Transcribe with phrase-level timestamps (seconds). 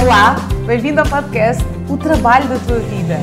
[0.00, 3.20] Olá, bem-vindo ao podcast O Trabalho da Tua Vida.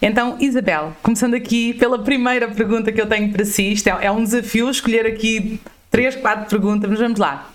[0.00, 4.10] Então, Isabel, começando aqui pela primeira pergunta que eu tenho para si, isto é, é
[4.10, 5.60] um desafio escolher aqui
[5.90, 7.51] três, quatro perguntas, mas vamos lá.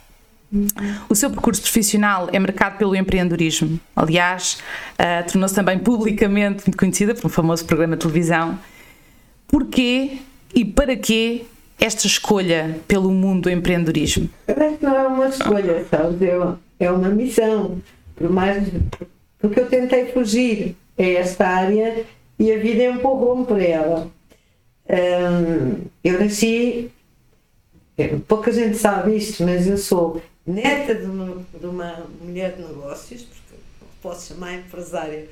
[1.10, 3.80] O seu percurso profissional é marcado pelo empreendedorismo.
[3.96, 4.60] Aliás,
[4.94, 8.58] uh, tornou-se também publicamente muito conhecida por um famoso programa de televisão.
[9.48, 10.20] Porquê
[10.56, 11.46] e para quê
[11.80, 14.30] esta escolha pelo mundo do empreendedorismo?
[14.46, 16.22] Parece que não é uma escolha, sabes?
[16.22, 17.82] É, é uma missão.
[18.16, 18.64] Por mais
[19.40, 22.06] porque eu tentei fugir a esta área
[22.40, 24.12] e a vida empurrou-me para ela.
[24.90, 26.90] Um, eu nasci,
[28.28, 33.24] pouca gente sabe isto, mas eu sou neta de uma, de uma mulher de negócios,
[33.24, 33.62] porque
[34.02, 35.28] posso chamar empresária,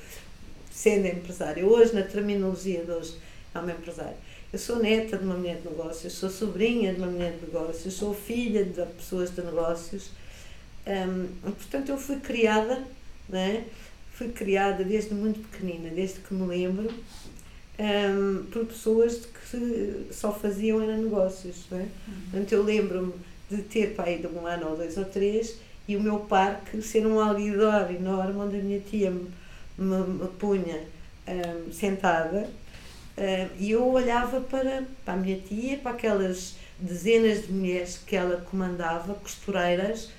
[0.69, 1.65] sendo empresária.
[1.65, 3.15] Hoje, na terminologia de hoje,
[3.53, 4.17] é uma empresária.
[4.51, 7.93] Eu sou neta de uma mulher de negócios, sou sobrinha de uma mulher de negócios,
[7.93, 10.11] sou filha de pessoas de negócios.
[10.85, 12.83] Um, portanto, eu fui criada,
[13.29, 13.65] né?
[14.11, 16.89] fui criada desde muito pequenina, desde que me lembro,
[17.77, 21.65] um, por pessoas que só faziam era negócios.
[21.69, 21.89] Né?
[22.31, 23.13] Portanto, eu lembro-me
[23.49, 25.57] de ter pai de um ano ou dois ou três
[25.87, 29.29] e o meu parque ser um alguidor enorme onde a minha tia me,
[29.77, 30.81] me, me punha
[31.27, 32.49] um, sentada
[33.17, 38.15] um, e eu olhava para, para a minha tia, para aquelas dezenas de mulheres que
[38.15, 40.09] ela comandava, costureiras,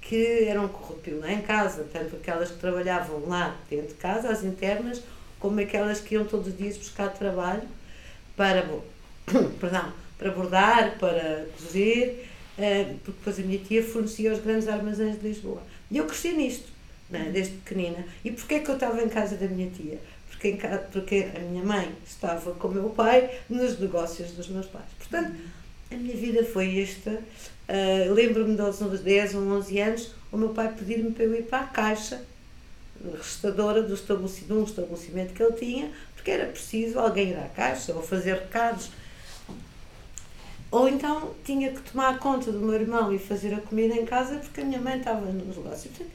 [0.00, 4.44] que eram corrupível lá em casa, tanto aquelas que trabalhavam lá dentro de casa, as
[4.44, 5.02] internas,
[5.40, 7.66] como aquelas que iam todos os dias buscar trabalho
[8.36, 8.64] para,
[9.58, 12.28] perdão, para bordar, para cozer,
[13.04, 15.62] porque depois a minha tia fornecia os grandes armazéns de Lisboa.
[15.90, 16.68] E eu cresci nisto,
[17.10, 18.04] né, desde pequenina.
[18.24, 19.98] E porquê é que eu estava em casa da minha tia?
[20.30, 24.66] Porque, casa, porque a minha mãe estava com o meu pai nos negócios dos meus
[24.66, 24.86] pais.
[24.98, 25.34] Portanto,
[25.90, 27.10] a minha vida foi esta.
[27.10, 31.60] Uh, Lembro-me dos 10 ou 11 anos, o meu pai pedir-me para eu ir para
[31.60, 32.22] a caixa
[33.16, 37.48] restadora do estabelecimento, de um estabelecimento que ele tinha, porque era preciso alguém ir à
[37.48, 38.90] caixa ou fazer recados
[40.76, 44.36] ou então tinha que tomar conta do meu irmão e fazer a comida em casa
[44.36, 45.90] porque a minha mãe estava no negócio.
[45.90, 46.10] Portanto,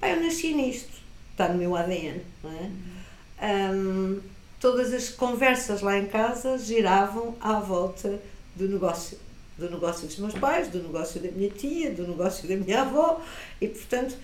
[0.00, 0.92] pá, eu nasci nisto,
[1.32, 3.72] está no meu ADN, não é?
[3.72, 4.20] Um,
[4.60, 8.20] todas as conversas lá em casa giravam à volta
[8.54, 9.18] do negócio.
[9.58, 13.20] Do negócio dos meus pais, do negócio da minha tia, do negócio da minha avó
[13.60, 14.16] e, portanto,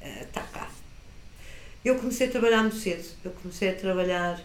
[0.00, 0.70] está uh, uh, cá.
[1.84, 3.04] Eu comecei a trabalhar muito cedo.
[3.22, 4.42] Eu comecei a trabalhar.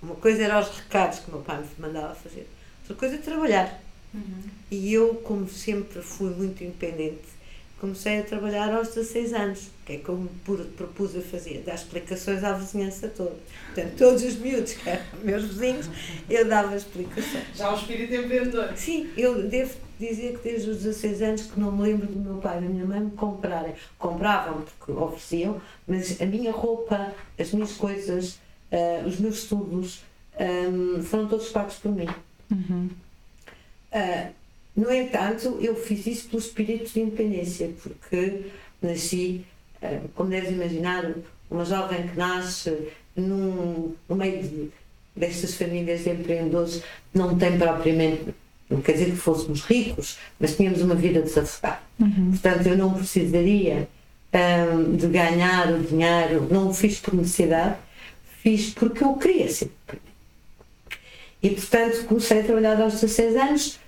[0.00, 2.48] Uma coisa era os recados que o meu pai me mandava fazer
[2.86, 3.80] outra coisa é trabalhar.
[4.16, 4.42] Uhum.
[4.70, 7.36] E eu, como sempre fui muito independente,
[7.80, 9.70] comecei a trabalhar aos 16 anos.
[9.84, 10.28] Que é me
[10.76, 11.62] propus a fazer?
[11.64, 13.36] Dar explicações à vizinhança toda.
[13.66, 15.88] Portanto, todos os miúdos que eram meus vizinhos,
[16.28, 17.44] eu dava explicações.
[17.54, 18.72] Já o espírito empreendedor.
[18.76, 22.36] Sim, eu devo dizer que desde os 16 anos que não me lembro do meu
[22.36, 23.74] pai e da minha mãe me comprarem.
[23.98, 28.40] Compravam porque ofereciam, mas a minha roupa, as minhas coisas,
[28.72, 30.02] uh, os meus estudos,
[30.38, 32.08] um, foram todos pagos por mim.
[32.50, 32.90] Uhum.
[33.96, 34.30] Uh,
[34.76, 38.42] no entanto, eu fiz isso pelo espírito de independência, porque
[38.82, 39.42] nasci,
[39.82, 41.14] uh, como deves imaginar,
[41.50, 44.70] uma jovem que nasce num, no meio de,
[45.16, 46.82] destas famílias de empreendedores,
[47.14, 48.34] não tem propriamente,
[48.68, 51.80] não quer dizer que fôssemos ricos, mas tínhamos uma vida desafogada.
[51.98, 52.32] Uhum.
[52.32, 53.88] Portanto, eu não precisaria
[54.34, 57.76] um, ah, de ganhar o dinheiro, não o fiz por necessidade,
[58.42, 59.70] fiz porque eu queria ser
[61.46, 63.78] e, portanto, comecei a trabalhar aos 16 anos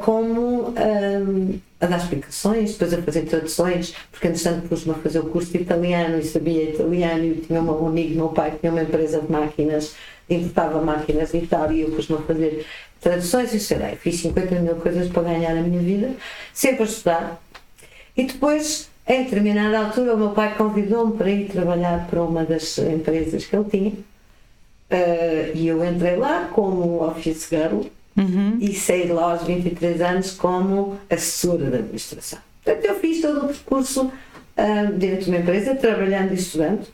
[0.00, 5.24] como um, a dar explicações, depois a fazer traduções, porque, entretanto, pus-me a fazer o
[5.24, 7.24] curso de italiano e sabia italiano.
[7.24, 9.94] E tinha um amigo, meu pai, que tinha uma empresa de máquinas,
[10.30, 12.66] importava máquinas de Itália e eu pus-me a fazer
[13.00, 16.12] traduções e sei lá, fiz 50 mil coisas para ganhar a minha vida,
[16.52, 17.42] sempre a estudar.
[18.16, 22.78] E depois, em determinada altura, o meu pai convidou-me para ir trabalhar para uma das
[22.78, 23.92] empresas que ele tinha
[24.90, 27.80] Uh, e eu entrei lá como office girl
[28.16, 28.58] uhum.
[28.60, 32.38] e saí de lá aos 23 anos como assessora da administração.
[32.62, 36.86] Portanto, eu fiz todo o percurso uh, dentro de uma empresa, trabalhando e estudando,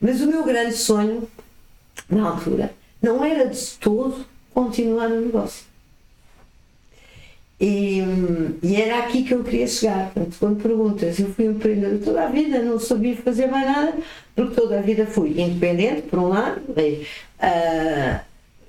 [0.00, 1.28] mas o meu grande sonho,
[2.08, 5.64] na altura, não era de todo continuar no negócio.
[7.58, 8.02] E,
[8.62, 10.10] e, era aqui que eu queria chegar.
[10.12, 13.94] Portanto, quando perguntas, eu fui empreendedora toda a vida, não sabia fazer mais nada,
[14.34, 18.20] porque toda a vida fui independente, por um lado, uh,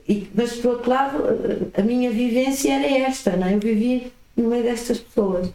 [0.08, 1.24] e, mas por outro lado,
[1.74, 3.56] a minha vivência era esta, não é?
[3.56, 5.52] eu vivi no meio destas pessoas.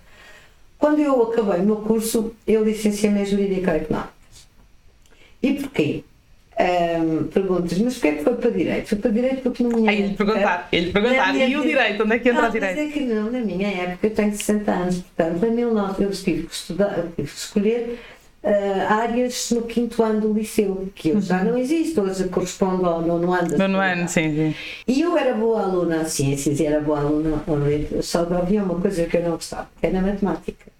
[0.79, 4.13] Quando eu acabei o meu curso, eu licenciei-me em Jurídica Económicas.
[5.43, 6.05] E porquê?
[6.61, 8.89] Um, perguntas, mas porquê é que foi para direito?
[8.89, 12.19] Foi para direito porque não Aí lhe perguntar, ele perguntar, e o direito, onde é
[12.19, 12.77] que entra não, o direito?
[12.77, 16.11] Mas é que não, na minha época, eu tenho 60 anos, portanto, em 19 eu
[16.11, 17.99] tive que estudar, tive que escolher
[18.43, 23.03] uh, áreas no quinto ano do liceu, que hoje já não existe, hoje corresponde ao
[23.03, 23.57] nono ano.
[23.57, 24.55] Nono ano, sim, sim.
[24.87, 27.43] E eu era boa aluna a ciências e era boa aluna
[28.03, 30.73] só havia uma coisa que eu não gostava, que era a matemática.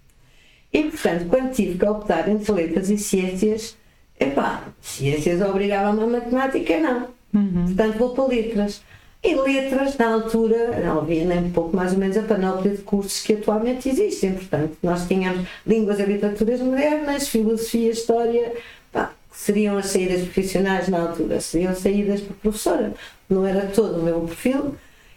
[0.71, 3.77] E, portanto, quando tive que optar entre letras e ciências,
[4.19, 7.07] epá, ciências obrigava-me a matemática, não.
[7.33, 7.65] Uhum.
[7.65, 8.81] Portanto, vou para letras.
[9.25, 12.81] E letras, na altura, não havia nem um pouco mais ou menos a panóplia de
[12.81, 14.33] cursos que atualmente existem.
[14.33, 18.51] Portanto, nós tínhamos línguas e literaturas modernas, filosofia, história,
[18.91, 22.93] pá, que seriam as saídas profissionais na altura, seriam saídas para professora.
[23.29, 24.75] Não era todo o meu perfil.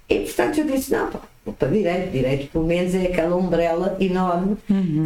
[0.09, 2.12] E, portanto, eu disse: não, pá, vou para direito.
[2.12, 4.56] Direito, pelo menos, é aquela umbrella enorme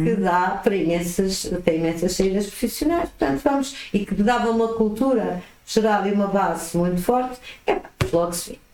[0.03, 3.09] que dá para imensas, para imensas saídas profissionais.
[3.09, 3.75] Portanto, vamos.
[3.91, 7.39] E que dava uma cultura geral e uma base muito forte.
[7.65, 8.70] É pá, logo se vê.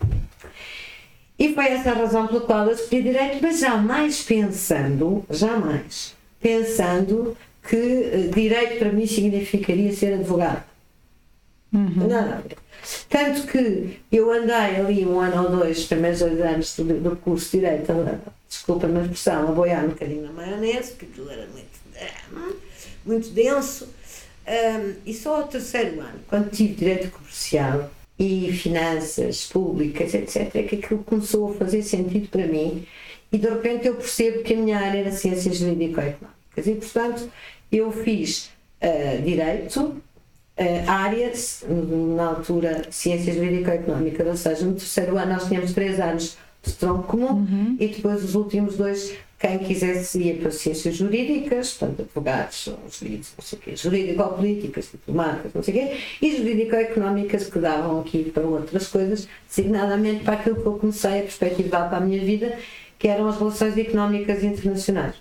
[1.40, 7.38] E foi essa a razão pela qual eu escolhi direito, mas jamais pensando, jamais pensando
[7.68, 10.64] que eh, direito para mim significaria ser advogado.
[11.72, 12.58] Nada a ver.
[13.10, 17.52] Tanto que eu andei ali um ano ou dois, primeiros dois anos do, do curso
[17.52, 17.92] de Direito,
[18.48, 22.62] desculpa-me a expressão, a boiar um bocadinho na maionese, porque aquilo era muito,
[23.06, 23.90] muito denso.
[24.48, 30.64] Um, e só ao terceiro ano, quando tive Direito Comercial e Finanças Públicas, etc., é
[30.64, 32.86] que aquilo começou a fazer sentido para mim.
[33.32, 37.30] E de repente eu percebo que a minha área era Ciências Jurídico-Económicas e, portanto,
[37.72, 38.50] eu fiz
[38.82, 41.64] uh, Direito, uh, áreas,
[42.16, 47.04] na altura Ciências Jurídico-Económicas, ou seja, no terceiro ano nós tínhamos três anos de tronco
[47.04, 53.34] comum e depois os últimos dois quem quisesse ia para ciências jurídicas, portanto, advogados, jurídicos,
[53.38, 58.32] não sei o quê, jurídico-políticas, diplomatas, não sei o quê, e jurídico-económicas que davam aqui
[58.32, 62.58] para outras coisas, designadamente para aquilo que eu comecei a perspectivar para a minha vida,
[62.98, 65.16] que eram as relações económicas internacionais.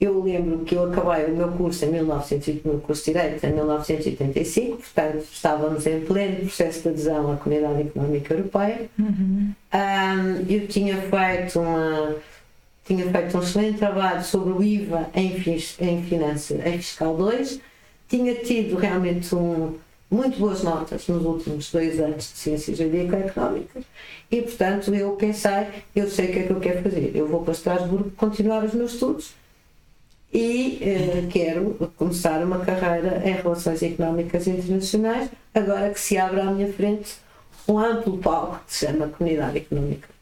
[0.00, 3.52] Eu lembro que eu acabei o meu curso em 1900, meu curso de Direito em
[3.52, 8.90] 1985, portanto estávamos em pleno processo de adesão à Comunidade Económica Europeia.
[8.98, 9.52] Uhum.
[9.72, 12.16] Um, eu tinha feito uma
[12.84, 15.34] tinha feito um excelente trabalho sobre o IVA em,
[15.80, 17.60] em finanças, em fiscal 2,
[18.08, 19.74] tinha tido realmente um,
[20.10, 23.84] muito boas notas nos últimos dois anos de ciências jurídico-económicas
[24.30, 25.66] e, portanto, eu pensei,
[25.96, 28.74] eu sei o que é que eu quero fazer, eu vou para Estrasburgo continuar os
[28.74, 29.34] meus estudos
[30.32, 36.44] e eh, quero começar uma carreira em relações económicas internacionais, agora que se abre à
[36.46, 37.16] minha frente
[37.68, 40.08] um amplo palco que se chama Comunidade Económica.
[40.08, 40.13] e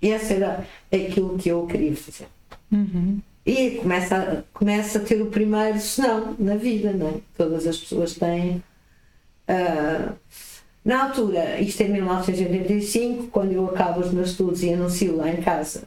[0.00, 2.28] esse era aquilo que eu queria fazer.
[2.70, 3.20] Uhum.
[3.44, 7.14] E começa a, começa a ter o primeiro senão na vida, não é?
[7.36, 8.62] Todas as pessoas têm.
[9.48, 10.12] Uh,
[10.84, 15.42] na altura, isto é 1985, quando eu acabo os meus estudos e anuncio lá em
[15.42, 15.84] casa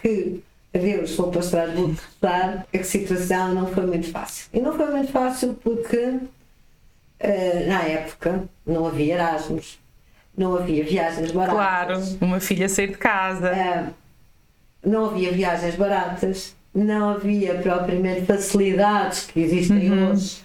[0.00, 0.42] que
[0.74, 4.48] adeus, vou para Estrasburgo estudar, a situação não foi muito fácil.
[4.52, 9.79] E não foi muito fácil porque uh, na época não havia Erasmus,
[10.40, 11.54] não havia viagens baratas.
[11.54, 13.52] Claro, uma filha sair de casa.
[13.52, 20.10] Uh, não havia viagens baratas, não havia propriamente facilidades que existem Uhum.
[20.12, 20.38] hoje.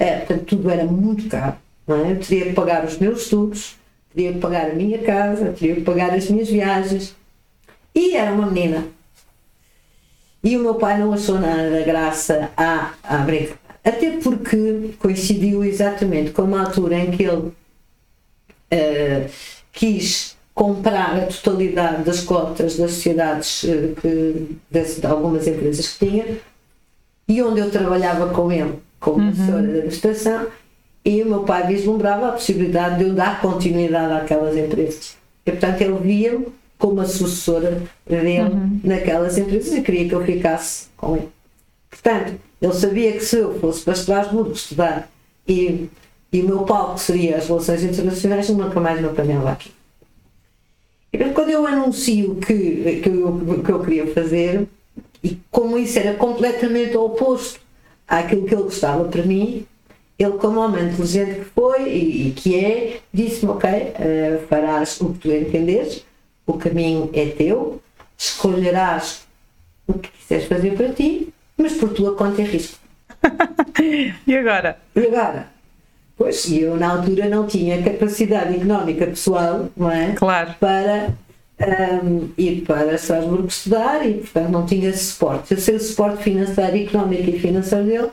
[0.00, 1.54] Uh, portanto, tudo era muito caro.
[1.86, 2.12] Não é?
[2.12, 3.76] Eu teria que pagar os meus estudos,
[4.14, 7.14] teria que pagar a minha casa, teria que pagar as minhas viagens.
[7.94, 8.84] E era uma menina.
[10.42, 13.58] E o meu pai não achou nada da graça à, à brincadeira.
[13.84, 17.50] Até porque coincidiu exatamente com uma altura em que ele
[18.70, 19.26] eh,
[19.72, 26.06] quis comprar a totalidade das cotas das sociedades, eh, que, das- de algumas empresas que
[26.06, 26.26] tinha,
[27.28, 30.46] e onde eu trabalhava com ele, como assessora de administração,
[31.04, 35.16] e o meu pai vislumbrava a possibilidade de eu dar continuidade àquelas empresas.
[35.46, 36.46] E, portanto, ele via-me
[36.76, 38.50] como a sucessora dele
[38.84, 41.28] naquelas empresas e queria que eu ficasse com ele.
[41.88, 45.08] Portanto, ele sabia que se eu fosse para Estrasburgo estudar
[45.48, 45.88] e,
[46.32, 49.72] e o meu palco seria as relações internacionais, nunca mais me apanhava aqui.
[51.12, 54.68] E quando eu anuncio que, que, eu, que eu queria fazer,
[55.22, 57.60] e como isso era completamente oposto
[58.06, 59.66] àquilo que ele gostava para mim,
[60.18, 65.14] ele, como homem inteligente que foi e, e que é, disse-me: Ok, eh, farás o
[65.14, 66.04] que tu entenderes,
[66.46, 67.82] o caminho é teu,
[68.16, 69.26] escolherás
[69.86, 72.78] o que quiseres fazer para ti, mas por tua conta e risco.
[74.26, 74.78] E agora?
[74.94, 75.59] E agora?
[76.20, 80.12] Pois, e eu na altura não tinha capacidade económica pessoal, não é?
[80.12, 80.54] Claro.
[80.60, 81.14] Para
[81.58, 85.54] ahm, ir para Estrasburgo estudar e, portanto, não tinha esse suporte.
[85.54, 88.08] Eu sei o suporte financeiro, económico e financeiro dele,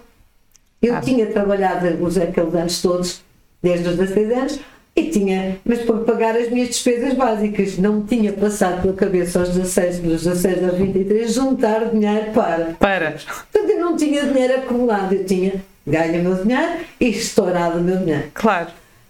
[0.81, 1.01] Eu ah.
[1.01, 3.21] tinha trabalhado os, aqueles anos todos,
[3.61, 4.59] desde os 16 anos,
[4.95, 9.39] e tinha, mas para pagar as minhas despesas básicas, não me tinha passado pela cabeça
[9.39, 12.73] aos 16, dos 16 aos 23, juntar dinheiro para.
[12.79, 13.11] Para.
[13.11, 17.81] Portanto, eu não tinha dinheiro acumulado, eu tinha ganho o meu dinheiro e estourado o
[17.81, 18.29] meu dinheiro.
[18.33, 18.67] Claro.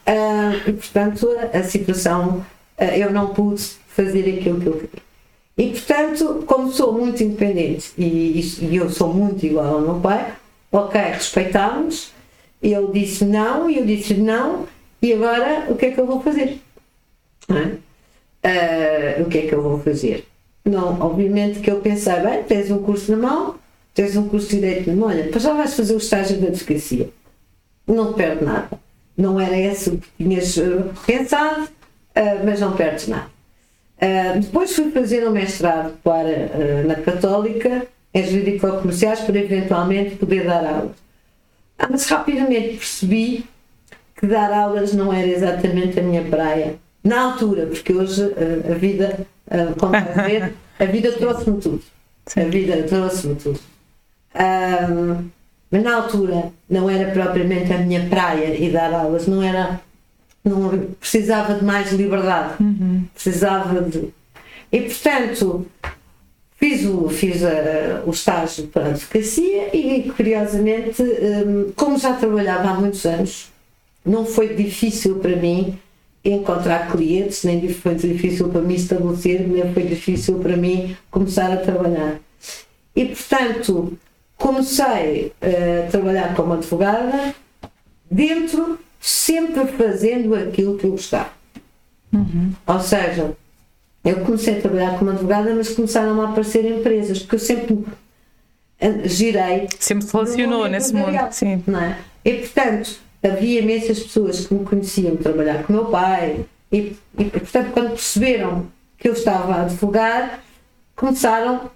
[0.08, 2.46] Uh, e, portanto, a, a situação,
[2.80, 5.08] uh, eu não pude fazer aquilo que eu queria.
[5.58, 10.34] E, portanto, como sou muito independente e, e eu sou muito igual ao meu pai,
[10.72, 12.12] ok, respeitámos,
[12.62, 14.68] ele disse não e eu disse não,
[15.02, 16.60] e agora o que é que eu vou fazer?
[17.50, 20.28] Uh, o que é que eu vou fazer?
[20.64, 23.56] Não, obviamente que eu pensei, bem, tens um curso na mão,
[23.98, 27.10] tens um curso de direito na mão, olha, já vais fazer o estágio de advocacia.
[27.88, 28.70] Não perde nada.
[29.18, 33.26] Não era esse o que tinhas uh, pensado, uh, mas não perdes nada.
[34.00, 40.64] Uh, depois fui fazer um mestrado para, na Católica em Jurídico-Comerciais para eventualmente poder dar
[40.64, 40.96] aulas.
[41.80, 43.46] Ah, mas rapidamente percebi
[44.16, 46.76] que dar aulas não era exatamente a minha praia.
[47.04, 48.32] Na altura, porque hoje
[48.70, 49.26] a vida,
[49.80, 51.82] como vai ver, a vida trouxe-me tudo.
[52.36, 53.77] A vida trouxe-me tudo.
[55.72, 59.80] Mas na altura não era propriamente a minha praia e dar aulas, não era
[60.44, 63.04] não precisava de mais liberdade, uhum.
[63.14, 64.10] precisava de.
[64.72, 65.66] E portanto
[66.58, 72.70] fiz o, fiz a, o estágio para a advocacia e curiosamente, um, como já trabalhava
[72.70, 73.52] há muitos anos,
[74.06, 75.78] não foi difícil para mim
[76.24, 81.58] encontrar clientes, nem foi difícil para mim estabelecer, nem foi difícil para mim começar a
[81.58, 82.20] trabalhar.
[82.96, 83.98] E portanto
[84.38, 87.34] comecei a trabalhar como advogada
[88.10, 91.30] dentro sempre fazendo aquilo que eu gostava.
[92.14, 92.54] Uhum.
[92.66, 93.36] Ou seja,
[94.04, 97.86] eu comecei a trabalhar como advogada, mas começaram a aparecer empresas, porque eu sempre
[99.06, 99.68] girei.
[99.80, 101.64] Sempre funcionou nesse mundo, sim.
[101.68, 101.98] Não é?
[102.24, 107.26] E portanto, havia imensas pessoas que me conheciam trabalhar com o meu pai, e, e
[107.26, 108.68] portanto, quando perceberam
[108.98, 110.44] que eu estava a advogar,
[110.96, 111.70] começaram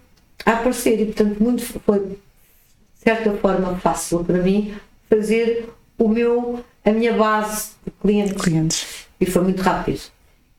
[0.45, 2.17] a aparecer, e portanto, muito foi,
[3.01, 4.73] de certa forma, fácil para mim
[5.09, 8.41] fazer o meu a minha base de clientes.
[8.41, 9.07] clientes.
[9.19, 10.01] E foi muito rápido.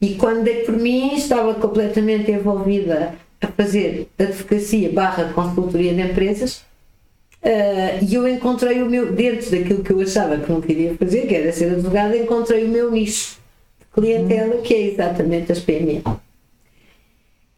[0.00, 6.64] E quando dei por mim, estava completamente envolvida a fazer advocacia barra consultoria de empresas
[7.42, 11.26] Uh, e eu encontrei o meu, dentro daquilo que eu achava que não queria fazer,
[11.26, 13.36] que era ser advogada, encontrei o meu nicho
[13.80, 16.04] de clientela, que é exatamente as PME.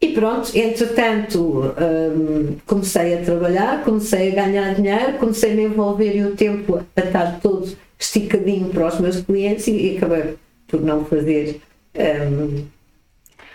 [0.01, 6.15] E pronto, entretanto, um, comecei a trabalhar, comecei a ganhar dinheiro, comecei a me envolver
[6.15, 10.35] e o tempo a estar todo esticadinho para os meus clientes e, acabei
[10.67, 11.61] por não fazer.
[11.95, 12.65] Um,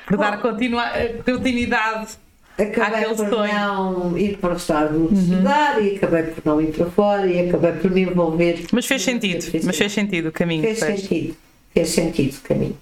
[0.06, 0.84] por dar continua,
[1.24, 2.16] continuidade.
[2.58, 3.54] Acabei por sonho.
[3.54, 5.32] não ir para Estados Unidos uhum.
[5.32, 8.66] estudar e acabei por não ir para fora e acabei por me envolver.
[8.72, 10.62] Mas fez sentido, mas fez sentido o caminho.
[10.62, 11.00] Fez, fez.
[11.00, 11.36] sentido,
[11.72, 12.76] fez sentido o caminho.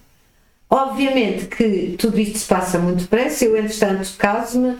[0.70, 4.76] Obviamente que tudo isto se passa muito depressa, eu entretanto caso-me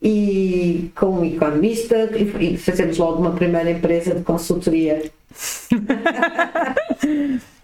[0.00, 5.10] e com um economista e fazemos logo uma primeira empresa de consultoria.
[5.72, 5.80] uh,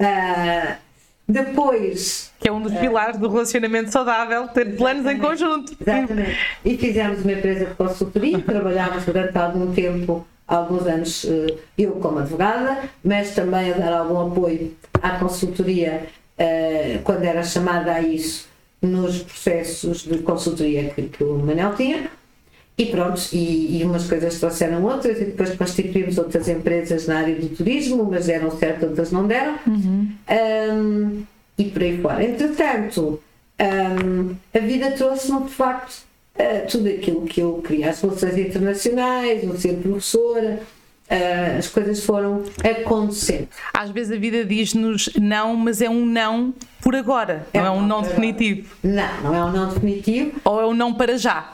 [1.29, 2.33] depois.
[2.41, 5.77] Que é um dos pilares uh, do relacionamento saudável, ter planos em conjunto.
[5.81, 6.37] Exatamente.
[6.65, 12.19] E fizemos uma empresa de consultoria, trabalhámos durante algum tempo, alguns anos, uh, eu como
[12.19, 16.09] advogada, mas também a dar algum apoio à consultoria
[17.05, 18.49] quando era chamada a isso
[18.81, 22.11] nos processos de consultoria que, que o Manel tinha
[22.77, 27.35] e pronto, e, e, umas coisas trouxeram outras, e depois constituímos outras empresas na área
[27.35, 30.09] do turismo, umas deram certo, outras não deram, uhum.
[30.31, 31.23] um,
[31.59, 32.25] e por aí fora.
[32.25, 33.23] Entretanto,
[33.61, 36.03] um, a vida trouxe-me de facto
[36.37, 40.61] uh, tudo aquilo que eu queria, as relações internacionais, o ser professora.
[41.13, 43.49] Uh, as coisas foram acontecendo.
[43.75, 47.71] Às vezes a vida diz-nos não, mas é um não por agora, é não é
[47.71, 48.75] um não, não definitivo.
[48.83, 50.41] Não, não é um não definitivo.
[50.43, 51.53] Ou é um não para já.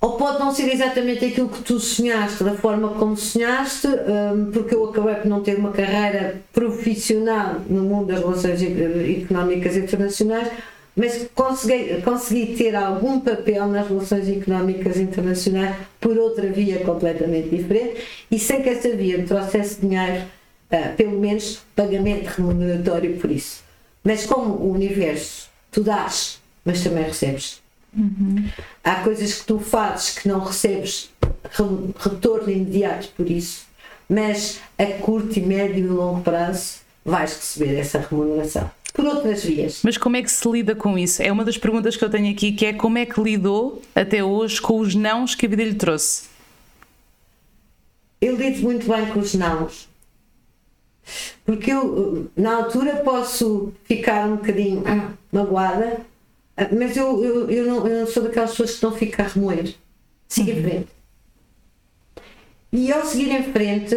[0.00, 4.74] Ou pode não ser exatamente aquilo que tu sonhaste, da forma como sonhaste, hum, porque
[4.74, 10.48] eu acabei por não ter uma carreira profissional no mundo das relações económicas internacionais,
[10.96, 18.02] mas consegui, consegui ter algum papel nas relações económicas internacionais por outra via completamente diferente
[18.30, 20.24] e sem que essa via me trouxesse dinheiro,
[20.72, 23.62] uh, pelo menos pagamento remuneratório por isso.
[24.02, 27.60] Mas como o universo, tu dás, mas também recebes.
[27.94, 28.48] Uhum.
[28.82, 31.10] Há coisas que tu fazes que não recebes
[31.98, 33.66] retorno imediato por isso,
[34.08, 38.70] mas a curto e médio e longo prazo vais receber essa remuneração.
[38.96, 39.82] Por outras vias.
[39.84, 41.22] Mas como é que se lida com isso?
[41.22, 44.24] É uma das perguntas que eu tenho aqui, que é como é que lidou até
[44.24, 46.24] hoje com os nãos que a vida lhe trouxe?
[48.18, 49.86] Eu lido muito bem com os nãos.
[51.44, 56.00] Porque eu, na altura, posso ficar um bocadinho ah, magoada,
[56.56, 59.24] ah, mas eu, eu, eu, não, eu não sou daquelas pessoas que estão a ficar
[59.26, 59.74] a remoer.
[60.26, 60.88] Siga em frente.
[62.72, 63.94] E ao seguir em frente,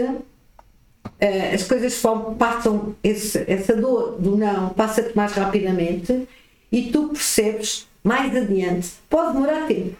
[1.53, 2.01] as coisas
[2.37, 6.27] passam, esse, essa dor do não passa-te mais rapidamente
[6.71, 9.97] e tu percebes mais adiante, pode demorar tempo,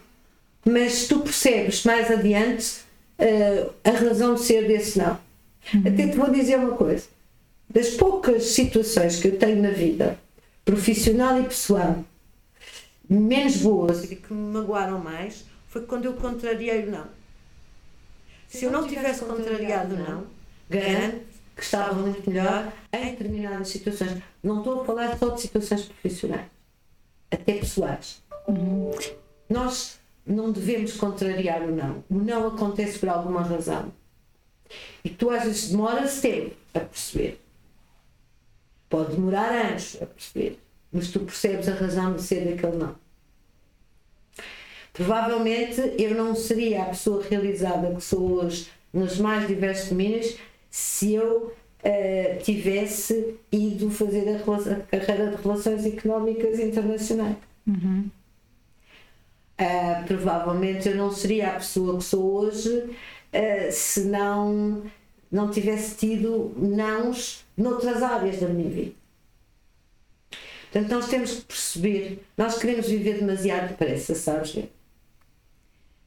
[0.64, 2.80] mas tu percebes mais adiante
[3.18, 5.18] uh, a razão de ser desse não.
[5.74, 5.82] Uhum.
[5.86, 7.06] Até te vou dizer uma coisa:
[7.68, 10.18] das poucas situações que eu tenho na vida,
[10.64, 12.02] profissional e pessoal,
[13.08, 17.06] menos boas e que me magoaram mais, foi quando eu contrariei o não.
[18.48, 20.39] Se eu não tivesse contrariado o não,
[20.70, 24.22] garanto que estava muito melhor em determinadas situações.
[24.42, 26.46] Não estou a falar só de situações profissionais,
[27.30, 28.22] até pessoais.
[28.48, 28.92] Uhum.
[29.48, 32.04] Nós não devemos contrariar o não.
[32.08, 33.92] O não acontece por alguma razão.
[35.04, 37.40] E tu às vezes demoras tempo a perceber.
[38.88, 40.58] Pode demorar anos a perceber.
[40.92, 42.94] Mas tu percebes a razão de ser daquele não.
[44.92, 50.36] Provavelmente eu não seria a pessoa realizada que sou hoje nos mais diversos domínios
[50.70, 51.52] se eu
[51.84, 57.36] uh, tivesse ido fazer a, a, carreira de Relações Económicas Internacionais.
[57.66, 58.08] Uhum.
[59.60, 64.82] Uh, provavelmente eu não seria a pessoa que sou hoje uh, se não,
[65.30, 69.00] não tivesse tido nãos noutras áreas da minha vida.
[70.72, 74.56] Portanto, nós temos que perceber, nós queremos viver demasiado depressa, sabes?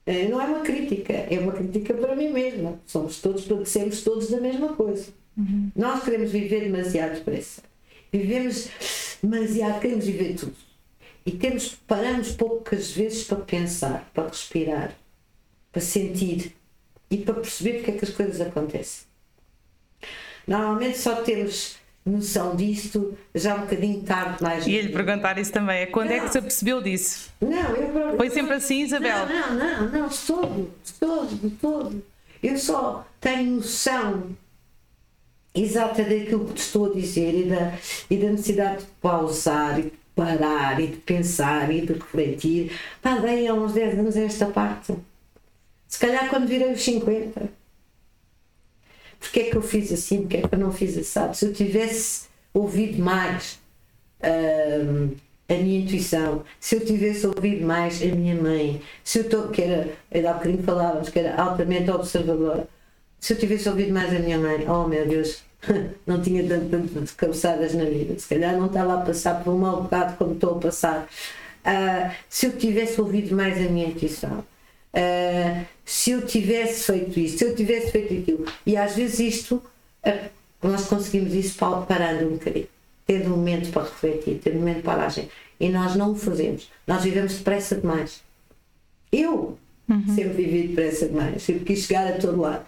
[0.05, 2.79] Uh, não é uma crítica, é uma crítica para mim mesma.
[2.85, 5.07] Somos todos, padecemos todos da mesma coisa.
[5.37, 5.71] Uhum.
[5.75, 7.61] Nós queremos viver demasiado depressa.
[8.11, 8.69] Vivemos
[9.21, 10.55] demasiado, queremos viver tudo
[11.25, 14.95] e temos, paramos poucas vezes para pensar, para respirar,
[15.71, 16.53] para sentir
[17.09, 19.05] e para perceber porque é que as coisas acontecem.
[20.45, 24.67] Normalmente só temos noção disto já um bocadinho tarde mais.
[24.67, 26.15] E lhe perguntar isso também, é quando não.
[26.15, 27.29] é que se apercebeu disso?
[27.39, 29.25] Não, eu Foi sempre assim, Isabel?
[29.25, 32.03] Não, não, não, não, de todo, de todo, de todo.
[32.41, 34.35] Eu só tenho noção
[35.55, 37.73] exata daquilo que te estou a dizer e da,
[38.09, 42.71] e da necessidade de pausar e parar e de pensar e de refletir.
[43.01, 44.93] Pá, dei há uns 10 anos esta parte.
[45.87, 47.62] Se calhar quando virei os 50.
[49.23, 50.21] Porquê é que eu fiz assim?
[50.21, 51.33] Porquê é que eu não fiz assim?
[51.33, 53.57] Se eu tivesse ouvido mais
[54.21, 55.15] uh,
[55.47, 59.61] a minha intuição, se eu tivesse ouvido mais a minha mãe, se eu estou, que
[59.61, 59.87] era,
[60.65, 62.67] falávamos, que era altamente observadora,
[63.17, 65.41] se eu tivesse ouvido mais a minha mãe, oh meu Deus,
[66.05, 69.59] não tinha tanto, tanto cabeçadas na vida, se calhar não estava a passar por um
[69.59, 71.07] mau bocado como estou a passar.
[71.65, 74.43] Uh, se eu tivesse ouvido mais a minha intuição,
[74.93, 79.61] uh, se eu tivesse feito isto, se eu tivesse feito aquilo, e às vezes isto,
[80.61, 82.67] nós conseguimos isso parando um bocadinho,
[83.05, 85.29] tendo um momento para refletir, tendo um momento de paragem,
[85.59, 88.21] e nós não o fazemos, nós vivemos depressa demais.
[89.11, 89.57] Eu
[89.89, 90.15] uhum.
[90.15, 92.65] sempre vivi depressa demais, sempre quis chegar a todo lado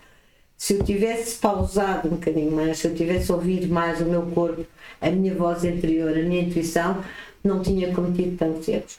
[0.58, 4.66] se eu tivesse pausado um bocadinho mais, se eu tivesse ouvido mais o meu corpo,
[5.02, 7.04] a minha voz interior, a minha intuição,
[7.44, 8.98] não tinha cometido tantos erros.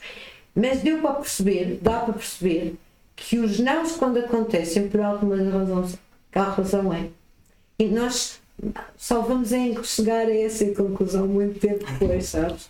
[0.55, 2.75] Mas deu para perceber, dá para perceber,
[3.17, 5.89] que os nãos, quando acontecem, por alguma razão,
[6.31, 7.07] qual razão é.
[7.77, 8.39] E nós
[8.95, 12.69] só vamos em chegar a essa conclusão muito tempo depois, sabes?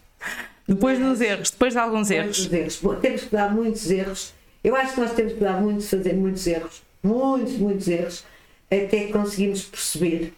[0.67, 2.45] Depois dos erros, depois de alguns erros.
[2.45, 2.79] Dos erros.
[2.81, 4.33] Bom, temos que dar muitos erros.
[4.63, 6.81] Eu acho que nós temos que dar muitos, fazer muitos erros.
[7.03, 8.23] Muitos, muitos erros
[8.69, 10.33] até conseguimos perceber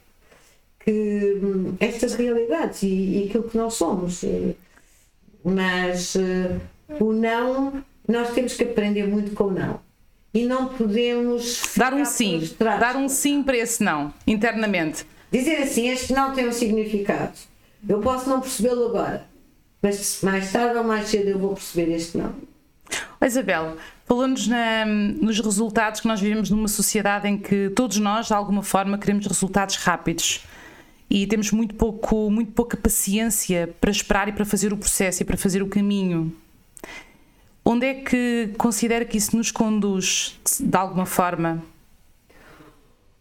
[0.82, 4.24] que hum, estas realidades e, e, aquilo que nós somos.
[5.44, 6.60] Mas uh,
[7.00, 9.80] o não, nós temos que aprender muito com o não.
[10.34, 11.64] E não podemos.
[11.76, 12.50] Dar um sim.
[12.60, 15.06] Dar um sim para esse não, internamente.
[15.32, 17.34] Dizer assim: este não tem um significado.
[17.88, 19.26] Eu posso não percebê-lo agora,
[19.82, 22.36] mas mais tarde ou mais cedo eu vou perceber este não.
[23.26, 24.48] Isabel, falou-nos
[25.22, 29.26] nos resultados que nós vivemos numa sociedade em que todos nós, de alguma forma, queremos
[29.26, 30.46] resultados rápidos
[31.10, 35.26] e temos muito, pouco, muito pouca paciência para esperar e para fazer o processo e
[35.26, 36.34] para fazer o caminho.
[37.64, 41.64] Onde é que considera que isso nos conduz, de alguma forma?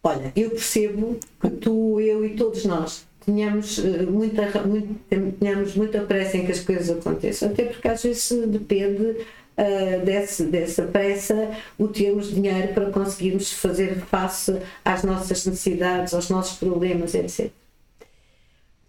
[0.01, 4.99] Olha, eu percebo que tu, eu e todos nós tínhamos eh, muita, muito,
[5.37, 10.43] tínhamos muita pressa em que as coisas aconteçam, até porque às vezes depende uh, desse,
[10.43, 17.13] dessa pressa o termos dinheiro para conseguirmos fazer face às nossas necessidades, aos nossos problemas,
[17.13, 17.51] etc.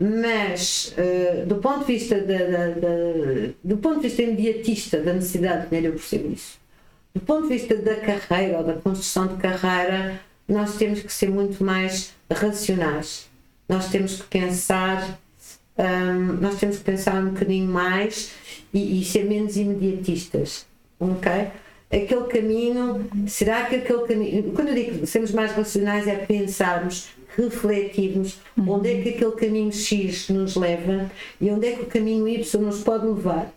[0.03, 2.17] Mas, uh, do ponto de vista
[3.63, 6.59] do ponto de vista imediatista da necessidade de dinheiro, eu percebo isso.
[7.15, 11.29] Do ponto de vista da carreira ou da construção de carreira, nós temos que ser
[11.29, 13.29] muito mais racionais.
[13.69, 15.19] nós temos que pensar,
[15.79, 18.33] um, nós temos que pensar um bocadinho mais
[18.73, 20.67] e, e ser menos imediatistas,
[20.99, 21.31] ok?
[21.93, 27.09] Aquele caminho, será que aquele caminho, quando eu digo sermos mais racionais é pensarmos,
[27.40, 28.70] refletirmos uhum.
[28.70, 32.61] onde é que aquele caminho X nos leva e onde é que o caminho Y
[32.61, 33.53] nos pode levar.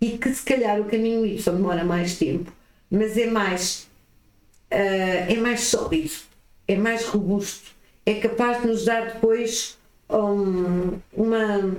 [0.00, 2.50] E que se calhar o caminho Y demora mais tempo,
[2.90, 3.86] mas é mais,
[4.72, 6.12] uh, é mais sólido,
[6.66, 7.70] é mais robusto,
[8.06, 9.78] é capaz de nos dar depois
[10.08, 11.76] um, uma,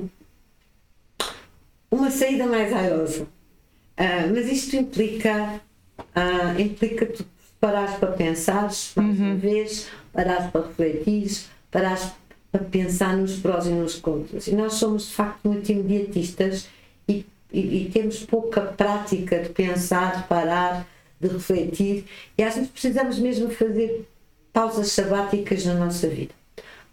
[1.90, 3.24] uma saída mais airosa.
[3.24, 5.60] Uh, mas isto implica,
[5.98, 7.26] uh, implica tu
[7.60, 9.12] parares para pensar mais uhum.
[9.12, 12.12] uma vez, parares para refletir, parares
[12.52, 14.48] para pensar nos prós e nos contras.
[14.48, 16.68] E nós somos de facto muito imediatistas
[17.08, 20.88] e, e, e temos pouca prática de pensar, de parar,
[21.20, 22.06] de refletir.
[22.38, 24.06] E às vezes precisamos mesmo fazer
[24.52, 26.34] pausas sabáticas na nossa vida.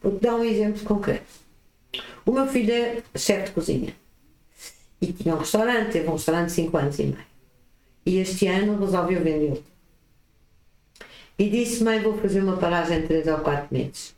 [0.01, 1.27] Vou dar um exemplo concreto.
[2.25, 3.95] O meu filho é chefe de cozinha
[5.01, 7.29] e tinha um restaurante, teve um restaurante de 5 anos e meio.
[8.07, 9.63] E este ano resolveu vendê-lo.
[11.39, 14.15] E disse: Mãe, vou fazer uma paragem de 3 ou 4 meses.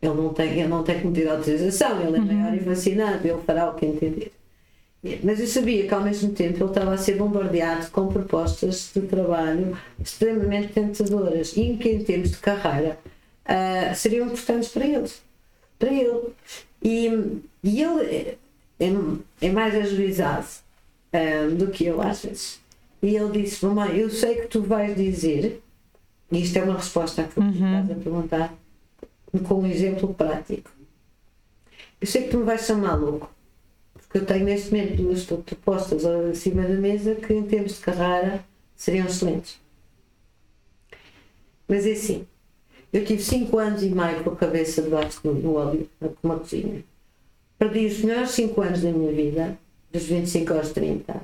[0.00, 2.26] Ele não tem, ele não tem que meter autorização, ele é uhum.
[2.26, 4.32] maior e vacinado, ele fará o que entender.
[5.22, 9.02] Mas eu sabia que ao mesmo tempo ele estava a ser bombardeado com propostas de
[9.02, 12.98] trabalho extremamente tentadoras e que em termos de carreira
[13.44, 15.22] uh, seriam importantes para eles.
[15.78, 16.32] Para ele.
[16.82, 17.06] E,
[17.62, 18.36] e ele
[18.80, 18.86] é,
[19.40, 20.46] é mais ajuizado
[21.12, 22.60] uh, do que eu às vezes.
[23.02, 25.62] E ele disse: Mamãe, eu sei que tu vais dizer,
[26.30, 27.50] e isto é uma resposta que tu uhum.
[27.50, 28.54] estás a perguntar,
[29.46, 30.70] com um exemplo prático.
[32.00, 33.30] Eu sei que tu me vais chamar louco
[34.08, 38.42] porque eu tenho neste momento duas propostas acima da mesa que, em termos de carreira,
[38.74, 39.60] seriam excelentes.
[41.68, 42.26] Mas é assim,
[42.90, 46.82] eu tive 5 anos e meio com a cabeça debaixo do óleo, com uma cozinha.
[47.58, 49.58] Perdi os melhores 5 anos da minha vida,
[49.92, 51.20] dos 25 aos 30.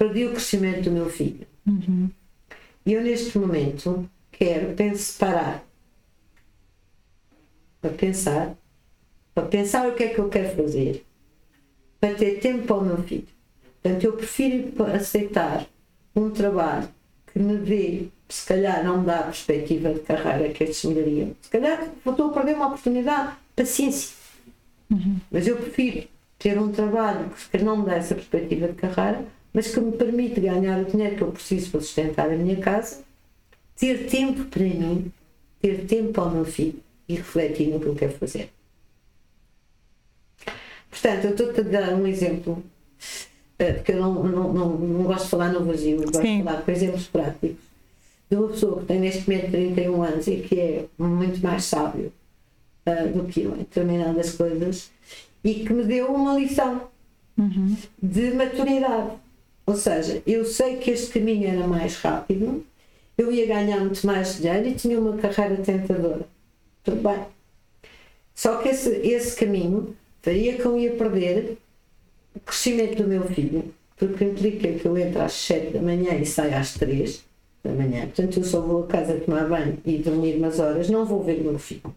[0.00, 1.46] Perdi o crescimento do meu filho.
[1.66, 2.08] Uhum.
[2.86, 4.74] E eu, neste momento, quero
[5.18, 5.62] parar
[7.82, 8.56] para pensar,
[9.34, 11.04] para pensar o que é que eu quero fazer
[12.00, 13.28] para ter tempo para o meu filho.
[13.82, 15.66] Portanto, eu prefiro aceitar
[16.16, 16.88] um trabalho
[17.30, 20.94] que me dê, se calhar não me dá a perspectiva de carreira que estes me
[20.94, 21.36] dariam.
[21.42, 24.16] Se calhar estou a perder uma oportunidade, paciência.
[24.90, 25.18] Uhum.
[25.30, 26.08] Mas eu prefiro
[26.38, 30.40] ter um trabalho que não me dá essa perspectiva de carreira, mas que me permite
[30.40, 33.02] ganhar o dinheiro que eu preciso para sustentar a minha casa,
[33.76, 35.12] ter tempo para mim,
[35.60, 38.50] ter tempo para o meu filho e refletir no que eu quero fazer.
[40.90, 42.62] Portanto, eu estou-te a dar um exemplo,
[43.58, 46.38] eh, porque eu não, não, não, não gosto de falar no vazio, gosto Sim.
[46.38, 47.56] de falar com exemplos práticos,
[48.28, 52.12] de uma pessoa que tem neste momento 31 anos e que é muito mais sábio
[52.86, 54.90] uh, do que eu em determinadas coisas
[55.42, 56.82] e que me deu uma lição
[57.38, 57.76] uhum.
[58.02, 59.12] de maturidade.
[59.66, 62.64] Ou seja, eu sei que este caminho era mais rápido,
[63.16, 66.26] eu ia ganhar muito mais dinheiro e tinha uma carreira tentadora.
[66.82, 67.26] Tudo bem.
[68.34, 71.58] Só que esse, esse caminho faria que eu ia perder
[72.34, 76.24] o crescimento do meu filho, porque implica que eu entre às 7 da manhã e
[76.24, 77.22] saio às 3
[77.62, 78.06] da manhã.
[78.06, 81.40] Portanto, eu só vou a casa tomar banho e dormir umas horas, não vou ver
[81.40, 81.94] o meu filho.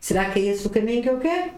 [0.00, 1.52] Será que é esse o caminho que eu quero?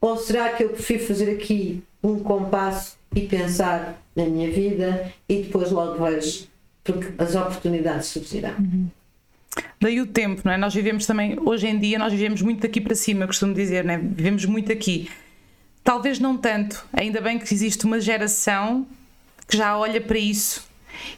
[0.00, 5.42] Ou será que eu prefiro fazer aqui um compasso e pensar na minha vida e
[5.42, 6.46] depois logo vejo,
[6.84, 8.54] porque as oportunidades surgirão?
[8.58, 8.88] Uhum.
[9.80, 10.56] Daí o tempo, não é?
[10.56, 13.94] Nós vivemos também, hoje em dia, nós vivemos muito daqui para cima, costumo dizer, não
[13.94, 13.98] é?
[13.98, 15.10] Vivemos muito aqui.
[15.84, 18.86] Talvez não tanto, ainda bem que existe uma geração
[19.48, 20.64] que já olha para isso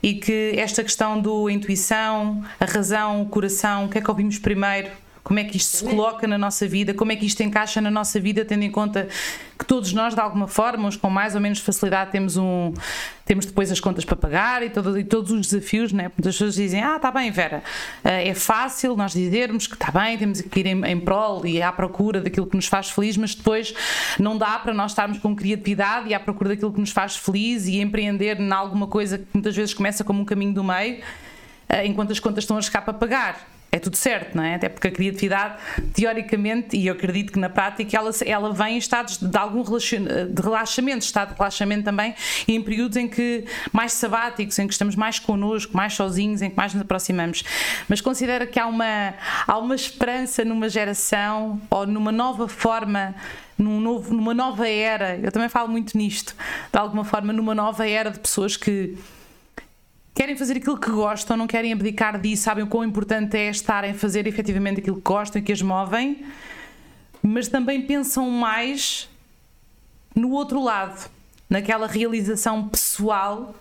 [0.02, 4.38] e que esta questão do intuição, a razão, o coração, o que é que ouvimos
[4.38, 4.90] primeiro,
[5.24, 7.90] como é que isto se coloca na nossa vida, como é que isto encaixa na
[7.90, 9.08] nossa vida, tendo em conta
[9.58, 12.74] que todos nós, de alguma forma, uns com mais ou menos facilidade, temos um
[13.24, 16.10] temos depois as contas para pagar e, todo, e todos os desafios, né?
[16.14, 17.62] Muitas pessoas dizem, ah, está bem, Vera,
[18.04, 21.62] eh, é fácil nós dizermos que está bem, temos que ir em, em prol e
[21.62, 23.74] à procura daquilo que nos faz feliz, mas depois
[24.18, 27.66] não dá para nós estarmos com criatividade e à procura daquilo que nos faz feliz
[27.66, 31.02] e empreender em alguma coisa que muitas vezes começa como um caminho do meio,
[31.66, 34.54] eh, enquanto as contas estão a escapar para pagar é tudo certo, não é?
[34.54, 35.56] Até porque a criatividade,
[35.92, 40.42] teoricamente, e eu acredito que na prática, ela, ela vem em estados de algum de
[40.42, 42.14] relaxamento, estado de relaxamento também,
[42.46, 46.50] e em períodos em que mais sabáticos, em que estamos mais connosco, mais sozinhos, em
[46.50, 47.42] que mais nos aproximamos.
[47.88, 53.12] Mas considera que há uma, há uma esperança numa geração ou numa nova forma
[53.58, 56.34] num novo, numa nova era, eu também falo muito nisto,
[56.72, 58.96] de alguma forma, numa nova era de pessoas que
[60.14, 63.90] querem fazer aquilo que gostam, não querem abdicar disso, sabem o quão importante é estarem
[63.90, 66.24] a fazer efetivamente aquilo que gostam e que as movem,
[67.20, 69.08] mas também pensam mais
[70.14, 71.10] no outro lado,
[71.50, 73.54] naquela realização pessoal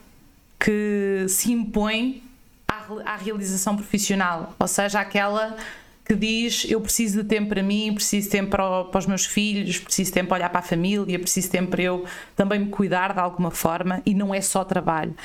[0.60, 2.24] que se impõe
[2.68, 5.58] à, à realização profissional, ou seja, aquela
[6.06, 9.26] que diz eu preciso de tempo para mim, preciso de tempo para, para, os meus
[9.26, 12.60] filhos, preciso de tempo para olhar para a família, preciso de tempo para eu também
[12.60, 15.16] me cuidar de alguma forma e não é só trabalho.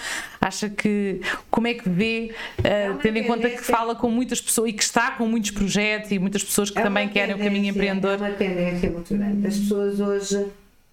[0.41, 4.71] Acha que como é que vê, uh, tendo em conta que fala com muitas pessoas
[4.71, 7.67] e que está com muitos projetos e muitas pessoas que é também querem o caminho
[7.67, 8.13] empreendedor?
[8.13, 9.47] É uma tendência muito grande.
[9.47, 10.47] As pessoas hoje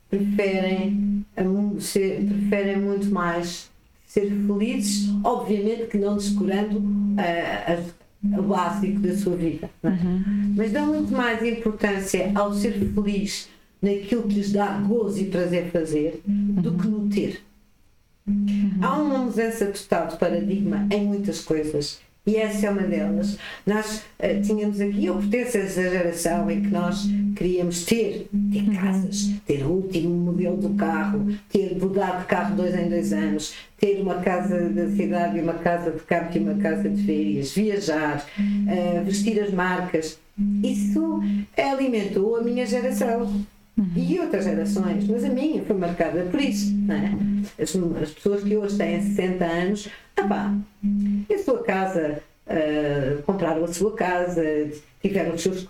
[0.10, 1.26] preferem,
[1.80, 3.70] ser, preferem muito mais
[4.08, 8.05] ser felizes, obviamente que não descurando uh, as
[8.38, 9.70] o básico da sua vida.
[9.84, 9.88] É?
[9.88, 10.54] Uhum.
[10.56, 13.50] Mas dá muito mais importância ao ser feliz
[13.82, 17.42] naquilo que lhes dá gozo e prazer fazer do que no ter.
[18.28, 18.80] Uhum.
[18.82, 22.00] Há uma mudança total de paradigma em muitas coisas.
[22.26, 23.38] E essa é uma delas.
[23.66, 28.64] Nós uh, tínhamos aqui, eu pertenço a essa geração em que nós queríamos ter, ter
[28.64, 28.76] uhum.
[28.76, 33.54] casas, ter o último modelo do carro, ter mudar de carro dois em dois anos,
[33.80, 37.52] ter uma casa da cidade e uma casa de campo e uma casa de férias,
[37.52, 40.18] viajar, uh, vestir as marcas.
[40.64, 41.22] Isso
[41.56, 43.46] alimentou a minha geração.
[43.96, 46.74] E outras gerações, mas a minha foi marcada por isso.
[46.90, 47.62] É?
[47.62, 50.54] As, as, pessoas que hoje têm 60 anos, ah pá,
[51.34, 54.42] a sua casa, uh, compraram a sua casa,
[55.02, 55.68] tiveram os seus.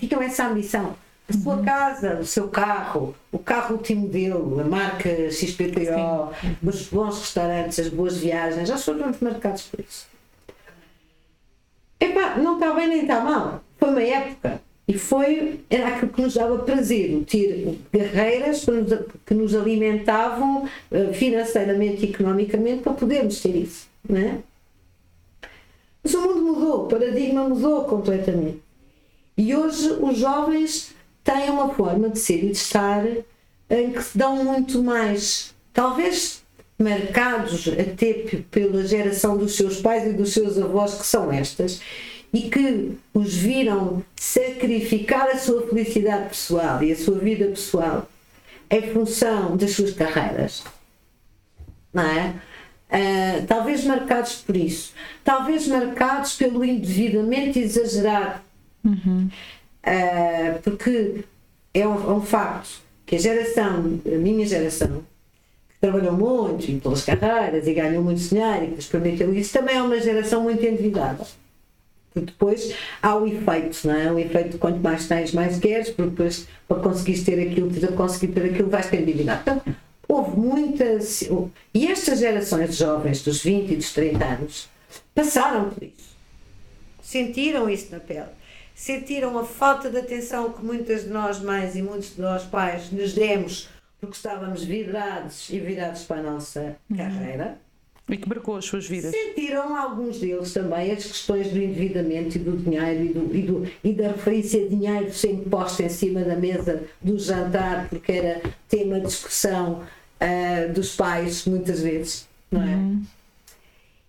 [0.00, 0.94] tinham essa ambição.
[1.28, 6.56] A sua casa, o seu carro, o carro último dele, a marca XPTO, Sim.
[6.62, 10.06] os bons restaurantes, as boas viagens, já foram marcados por isso.
[11.98, 13.64] Epá, não está bem nem está mal.
[13.78, 14.60] Foi uma época.
[14.88, 18.64] E foi, era aquilo que nos dava prazer, ter carreiras
[19.24, 23.88] que nos alimentavam eh, financeiramente e economicamente para podermos ter isso.
[24.08, 24.38] Não é?
[26.04, 28.60] Mas o mundo mudou, o paradigma mudou completamente.
[29.36, 30.94] E hoje os jovens
[31.24, 33.04] têm uma forma de ser e de estar
[33.68, 36.44] em que se dão muito mais, talvez
[36.78, 38.12] marcados até
[38.50, 41.80] pela geração dos seus pais e dos seus avós, que são estas,
[42.36, 48.06] e que os viram sacrificar a sua felicidade pessoal e a sua vida pessoal
[48.70, 50.62] em função das suas carreiras.
[51.94, 52.34] Não é?
[52.90, 54.92] Uh, talvez marcados por isso,
[55.24, 58.42] talvez marcados pelo endividamento exagerado,
[58.84, 59.30] uhum.
[59.86, 61.24] uh, porque
[61.72, 65.02] é um, é um, facto que a geração, a minha geração,
[65.70, 69.76] que trabalhou muito pelas carreiras e ganhou muito dinheiro e que lhes permitiu isso, também
[69.76, 71.26] é uma geração muito endividada.
[72.16, 74.10] Porque depois há o efeito, não é?
[74.10, 77.92] O efeito de quanto mais tens, mais queres, porque depois para conseguires ter aquilo, para
[77.92, 79.42] conseguir ter aquilo, vais ter endividado.
[79.42, 79.62] Então,
[80.08, 81.28] houve muitas.
[81.74, 84.68] E estas gerações de jovens dos 20 e dos 30 anos
[85.14, 86.16] passaram por isso.
[87.02, 88.30] Sentiram isso na pele.
[88.74, 92.90] Sentiram a falta de atenção que muitas de nós mães e muitos de nós pais
[92.90, 93.68] nos demos
[94.00, 96.96] porque estávamos vidrados e virados para a nossa uhum.
[96.96, 97.58] carreira
[98.08, 99.10] e que marcou as suas vidas.
[99.10, 103.72] Sentiram alguns deles também as questões do endividamento e do dinheiro e, do, e, do,
[103.82, 108.42] e da referência a dinheiro sendo posta em cima da mesa do jantar, porque era
[108.68, 109.82] tema de discussão
[110.20, 112.74] uh, dos pais, muitas vezes, não é?
[112.74, 113.02] Uhum.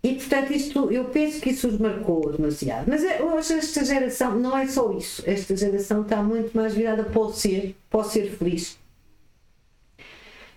[0.03, 2.86] E portanto, isto, eu penso que isso os marcou demasiado.
[2.88, 5.23] Mas é, hoje esta geração não é só isso.
[5.25, 8.77] Esta geração está muito mais virada para o ser, para o ser feliz.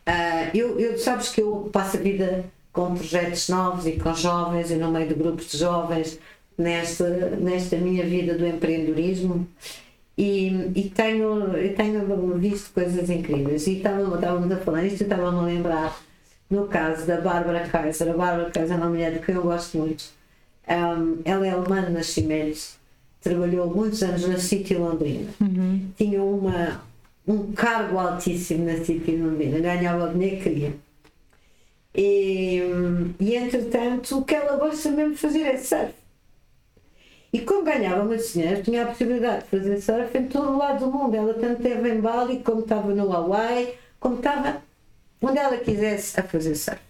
[0.07, 4.71] Uh, eu, eu, sabes que eu passo a vida com projetos novos e com jovens
[4.71, 6.19] e no meio de grupos de jovens
[6.57, 9.47] nesta, nesta minha vida do empreendedorismo.
[10.17, 13.67] E, e tenho, tenho visto coisas incríveis.
[13.67, 16.01] E estávamos a falar isto e estava-me a lembrar
[16.51, 19.79] no caso da Bárbara Kaiser, a Bárbara Kaiser é uma mulher de quem eu gosto
[19.79, 20.05] muito.
[20.69, 22.81] Um, ela é alemã de nascimento
[23.21, 25.29] trabalhou muitos anos na City Londrina.
[25.41, 25.89] Uhum.
[25.97, 26.83] tinha uma,
[27.27, 29.61] um cargo altíssimo na City Londrina.
[29.61, 30.75] Ganhava o dinheiro que queria
[31.95, 32.61] e,
[33.19, 35.95] e entretanto, o que ela gosta mesmo de fazer é surf.
[37.33, 40.85] E como ganhava muito dinheiro, tinha a possibilidade de fazer surf em todo o lado
[40.85, 41.15] do mundo.
[41.15, 44.63] Ela tanto esteve em Bali, como estava no Hawaii, como estava
[45.23, 46.81] onde ela quisesse a fazer surf.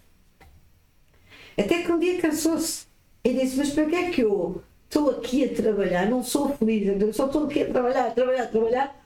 [1.58, 2.86] Até que um dia cansou-se
[3.22, 6.06] e disse: Mas para que é que eu estou aqui a trabalhar?
[6.06, 9.00] Não sou feliz, eu só estou aqui a trabalhar, a trabalhar, a trabalhar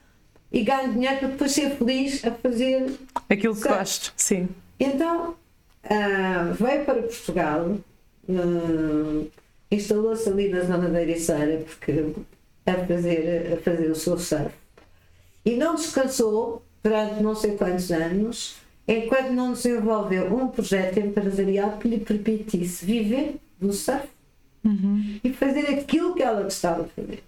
[0.52, 2.92] e ganho dinheiro para depois ser feliz a fazer
[3.28, 4.12] aquilo que gosto.
[4.16, 4.48] Sim.
[4.78, 5.34] Então
[5.84, 7.76] Uh, veio para Portugal,
[8.28, 9.30] uh,
[9.70, 12.14] instalou-se ali na zona da Ericeira porque
[12.66, 14.50] a fazer, a fazer o seu surf
[15.44, 18.56] e não descansou durante não sei quantos anos
[18.88, 24.08] enquanto não desenvolveu um projeto empresarial que lhe permitisse viver do surf
[24.64, 25.20] Uhum.
[25.22, 27.22] e fazer aquilo que ela gostava de fazer.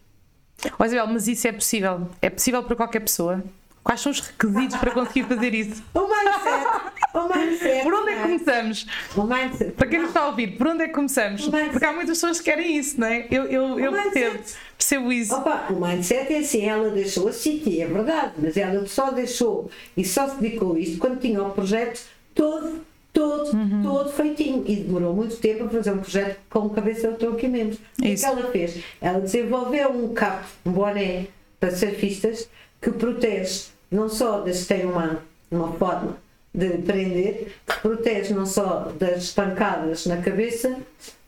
[0.79, 2.09] Ó Isabel, mas isso é possível?
[2.23, 3.45] É possível para qualquer pessoa?
[3.85, 5.83] Quais são os requisitos para conseguir fazer isso?
[5.93, 6.86] O mindset,
[7.25, 7.83] o mindset.
[7.83, 8.87] Por onde é que começamos?
[9.17, 9.73] O mindset.
[9.73, 11.43] Para quem nos está a ouvir, por onde é que começamos?
[11.43, 11.71] Mindset.
[11.71, 13.27] Porque há muitas pessoas que querem isso, não é?
[13.31, 14.39] Eu, eu, eu percebo,
[14.77, 15.35] percebo isso.
[15.35, 19.71] Opa, o mindset é assim, ela deixou a City, é verdade, mas ela só deixou
[19.97, 22.01] e só se dedicou a isto quando tinha o projeto
[22.35, 22.81] todo,
[23.13, 23.51] todo,
[23.83, 24.65] todo feitinho.
[24.67, 27.79] E demorou muito tempo a fazer um projeto com cabeça, tronco e membros.
[27.99, 28.83] O que é ela fez?
[29.01, 31.27] Ela desenvolveu um capo, um boné
[31.59, 32.49] para surfistas
[32.81, 36.19] que protege não só das que têm uma, uma forma
[36.57, 40.75] de prender, que protege não só das pancadas na cabeça,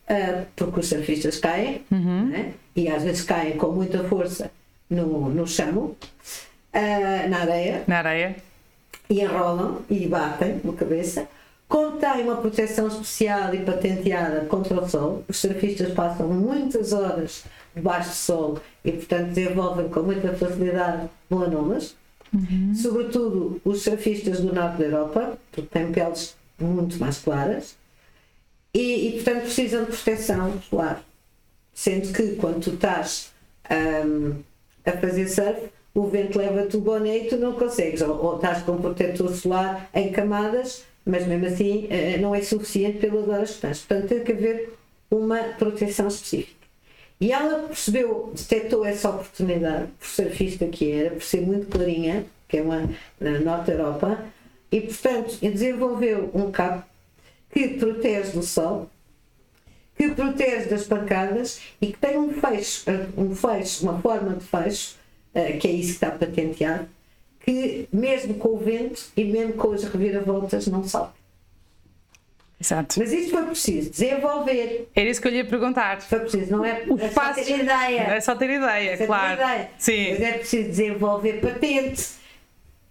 [0.09, 2.55] ah, porque os surfistas caem, né?
[2.75, 4.51] e às vezes caem com muita força
[4.88, 5.95] no, no chão,
[6.73, 8.37] ah, na areia, Na areia.
[9.11, 11.29] e enrolam e batem na cabeça.
[11.69, 15.23] Contém uma proteção especial e patenteada contra o sol.
[15.29, 17.45] Os surfistas passam muitas horas
[17.77, 21.95] debaixo do sol e, portanto, desenvolvem com muita facilidade melanomas.
[22.75, 27.77] Sobretudo os surfistas do norte da Europa, porque têm peles muito mais claras
[28.75, 31.03] e, e, portanto, precisam de proteção solar.
[31.73, 33.33] Sendo que quando tu estás
[33.71, 34.33] ahm,
[34.85, 38.03] a fazer surf, o vento leva-te o boné e tu não consegues.
[38.03, 42.99] Ou, ou estás com protetor solar em camadas, mas mesmo assim eh, não é suficiente
[42.99, 43.79] pelas horas que estás.
[43.81, 44.75] Portanto, tem que haver
[45.11, 46.58] uma proteção específica.
[47.21, 52.59] E ela percebeu, detectou essa oportunidade, por surfista que era, por ser muito clarinha, que
[52.59, 54.25] é uma na Norte Europa,
[54.71, 56.85] e portanto desenvolveu um cabo
[57.53, 58.89] que protege do sol,
[59.97, 62.85] que protege das pancadas e que tem um fecho,
[63.17, 64.97] um fecho, uma forma de fecho,
[65.35, 66.89] eh, que é isso que está patenteado,
[67.41, 71.18] que mesmo com o vento e mesmo com as reviravoltas não salta.
[72.61, 72.99] Exato.
[72.99, 76.01] Mas isto foi preciso desenvolver, Era isso que eu lhe ia perguntar.
[76.01, 78.01] foi preciso, não é, Os é só ter ideia.
[78.01, 79.35] É só ter ideia, é a claro.
[79.40, 79.71] ideia.
[79.79, 80.11] Sim.
[80.11, 82.05] Mas é preciso desenvolver patente,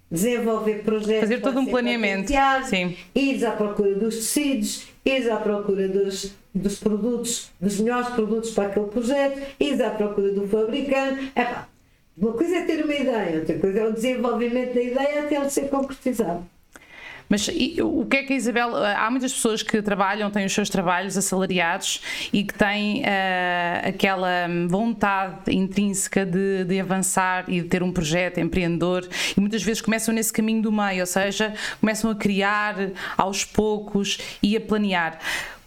[0.10, 1.19] desenvolver projetos.
[1.21, 2.32] Fazer todo um planeamento.
[2.69, 2.95] Sim.
[3.13, 8.67] Ires à procura dos tecidos, ires à procura dos, dos produtos, dos melhores produtos para
[8.69, 11.32] aquele projeto, ires à procura do fabricante.
[11.36, 11.67] Epá,
[12.17, 15.49] uma coisa é ter uma ideia, outra coisa é o desenvolvimento da ideia até ele
[15.49, 16.45] ser concretizado.
[17.30, 18.76] Mas e, o que é que a Isabel.
[18.76, 24.48] Há muitas pessoas que trabalham, têm os seus trabalhos assalariados e que têm ah, aquela
[24.68, 30.13] vontade intrínseca de, de avançar e de ter um projeto empreendedor e muitas vezes começam
[30.13, 32.76] nesse caminho do meio, ou seja, começam a criar
[33.18, 35.20] aos poucos e a planear.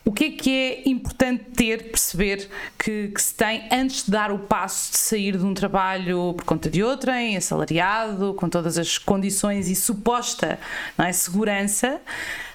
[0.05, 4.33] O que é que é importante ter, perceber que, que se tem antes de dar
[4.33, 8.97] o passo de sair de um trabalho por conta de outrem, assalariado, com todas as
[8.99, 10.59] condições e suposta
[10.97, 12.01] não é, segurança,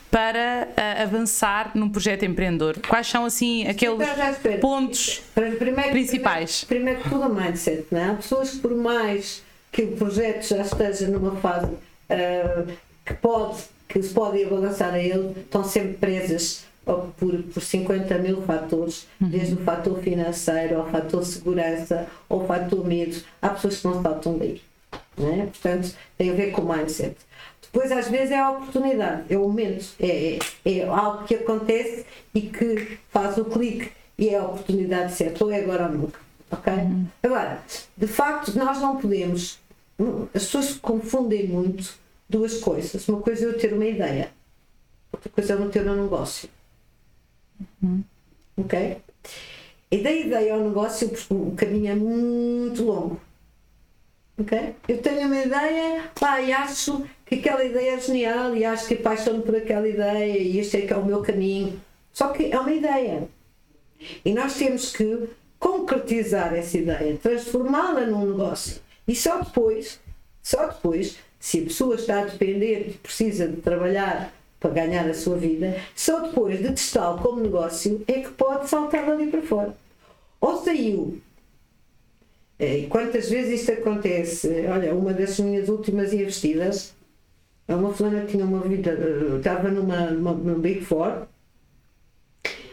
[0.10, 2.77] para ah, avançar num projeto empreendedor?
[2.88, 4.58] Quais são, assim, aqueles Então, espera.
[4.60, 6.63] pontos Primeiro- primeiro- principais?
[6.63, 7.86] Primeiro, que tudo, o mindset.
[7.91, 8.10] Não é?
[8.10, 11.71] Há pessoas que, por mais que o projeto já esteja numa fase
[12.10, 12.65] ah,
[13.05, 18.17] que, pode, que se pode ir balançar a ele, estão sempre presas por, por 50
[18.19, 23.21] mil fatores, desde o fator financeiro ao fator segurança, ao fator medo.
[23.41, 24.62] Há pessoas que não saltam daí.
[25.17, 25.45] Não é?
[25.45, 27.15] Portanto, tem a ver com o mindset.
[27.62, 32.06] Depois, às vezes, é a oportunidade, é o momento, é, é, é algo que acontece
[32.34, 36.19] e que faz o clique e é a oportunidade certa, ou é agora ou nunca.
[36.52, 36.71] Ok?
[37.21, 37.62] Agora,
[37.98, 39.60] de facto, nós não podemos.
[40.34, 41.95] As pessoas confundem muito
[42.30, 43.08] duas coisas.
[43.10, 44.30] Uma coisa é eu ter uma ideia,
[45.12, 46.48] outra coisa é eu não ter um negócio.
[48.58, 48.98] Ok?
[49.91, 53.22] E da ideia ao negócio, o caminho é muito longo.
[54.38, 54.76] Ok?
[54.88, 58.96] Eu tenho uma ideia, pá, e acho que aquela ideia é genial e acho que
[58.96, 61.80] apaixono por aquela ideia e este é que é o meu caminho.
[62.12, 63.28] Só que é uma ideia.
[64.24, 68.82] E nós temos que concretizar essa ideia, transformá-la num negócio.
[69.08, 70.00] E só depois,
[70.44, 74.34] só depois, se a pessoa está a depender precisa de trabalhar
[74.65, 79.05] para ganhar a sua vida, só depois de testá-lo como negócio é que pode saltar
[79.05, 79.76] dali para fora.
[80.41, 81.22] Ou saiu
[82.57, 84.66] eh, E quantas vezes isto acontece?
[84.68, 86.95] Olha, uma das minhas últimas investidas,
[87.68, 91.28] é uma fulana tinha uma vida, eh, estava numa, numa, numa Big Four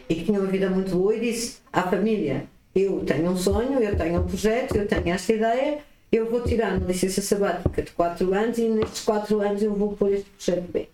[0.09, 3.79] e que tinha uma vida muito boa e disse à família: Eu tenho um sonho,
[3.79, 5.79] eu tenho um projeto, eu tenho esta ideia,
[6.11, 9.95] eu vou tirar uma licença sabática de 4 anos e nestes 4 anos eu vou
[9.95, 10.87] pôr este projeto bem.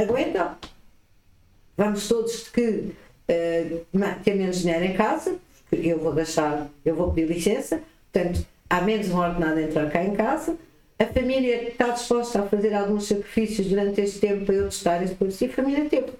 [0.00, 0.56] Aguentam?
[1.76, 2.92] Vamos todos que
[3.28, 3.80] eh,
[4.22, 5.36] ter menos dinheiro em casa,
[5.68, 7.80] porque eu vou deixar, eu vou pedir licença,
[8.12, 10.56] portanto, há menos um ordenado a entrar cá em casa,
[10.98, 15.14] a família está disposta a fazer alguns sacrifícios durante este tempo para eu testar esse
[15.14, 16.12] processo e a família teve.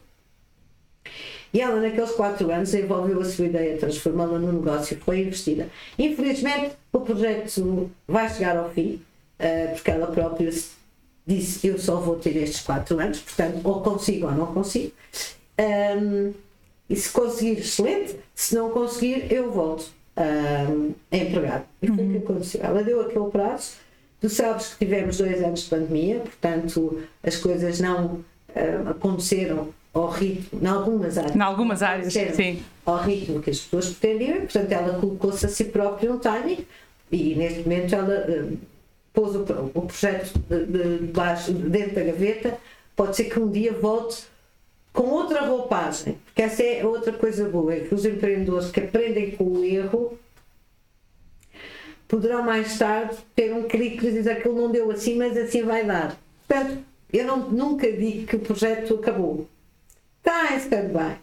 [1.52, 5.68] E ela, naqueles quatro anos, desenvolveu a sua ideia, transformá-la num negócio, foi investida.
[5.96, 9.00] Infelizmente, o projeto vai chegar ao fim,
[9.38, 10.50] uh, porque ela própria
[11.26, 14.92] disse: Eu só vou ter estes quatro anos, portanto, ou consigo ou não consigo.
[15.58, 16.32] Um,
[16.88, 21.66] e se conseguir, excelente, se não conseguir, eu volto um, a empregar.
[21.80, 22.18] E foi o que uhum.
[22.18, 22.60] aconteceu.
[22.62, 23.72] Ela deu aquele prazo.
[24.20, 30.08] Tu sabes que tivemos dois anos de pandemia, portanto, as coisas não uh, aconteceram ao
[30.08, 31.36] ritmo, em algumas áreas.
[31.36, 32.62] Em algumas áreas, sim.
[32.84, 36.66] Ao ritmo que as pessoas pretendiam, portanto, ela colocou-se a si própria um timing
[37.12, 38.58] e neste momento ela uh,
[39.14, 39.42] pôs o,
[39.72, 42.58] o projeto de, de, dentro da gaveta.
[42.94, 44.24] Pode ser que um dia volte
[44.92, 49.32] com outra roupagem, porque essa é outra coisa boa, é que os empreendedores que aprendem
[49.32, 50.18] com o erro
[52.06, 56.16] poderão mais tarde ter um clique que aquilo não deu assim, mas assim vai dar.
[56.46, 56.78] Portanto,
[57.12, 59.48] eu não, nunca digo que o projeto acabou.
[60.18, 61.16] Está em stand-by.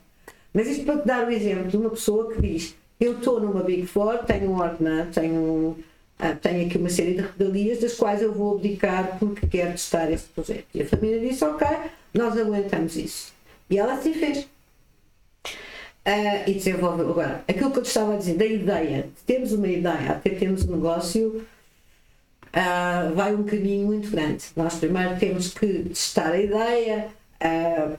[0.53, 3.63] Mas isto para te dar o exemplo de uma pessoa que diz: Eu estou numa
[3.63, 5.77] Big Four, tenho um ordenado, tenho,
[6.21, 10.11] ah, tenho aqui uma série de regalias das quais eu vou abdicar porque quero testar
[10.11, 10.67] este projeto.
[10.71, 11.67] E a família disse: Ok,
[12.13, 13.33] nós aguentamos isso.
[13.67, 14.47] E ela assim fez.
[16.05, 17.09] Uh, e desenvolveu.
[17.09, 20.29] Agora, aquilo que eu te estava a dizer, da ideia, de termos uma ideia até
[20.29, 21.45] termos um negócio,
[22.47, 24.45] uh, vai um caminho muito grande.
[24.55, 27.07] Nós primeiro temos que testar a ideia,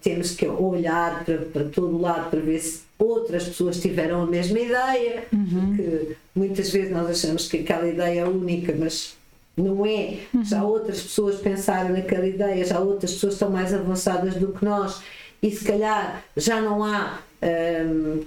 [0.00, 4.58] temos que olhar para, para todo lado para ver se outras pessoas tiveram a mesma
[4.58, 5.74] ideia, uhum.
[5.76, 9.16] porque muitas vezes nós achamos que aquela ideia é única, mas
[9.56, 10.18] não é.
[10.32, 10.44] Uhum.
[10.44, 15.02] Já outras pessoas pensaram naquela ideia, já outras pessoas estão mais avançadas do que nós
[15.42, 18.22] e se calhar já não há, hum,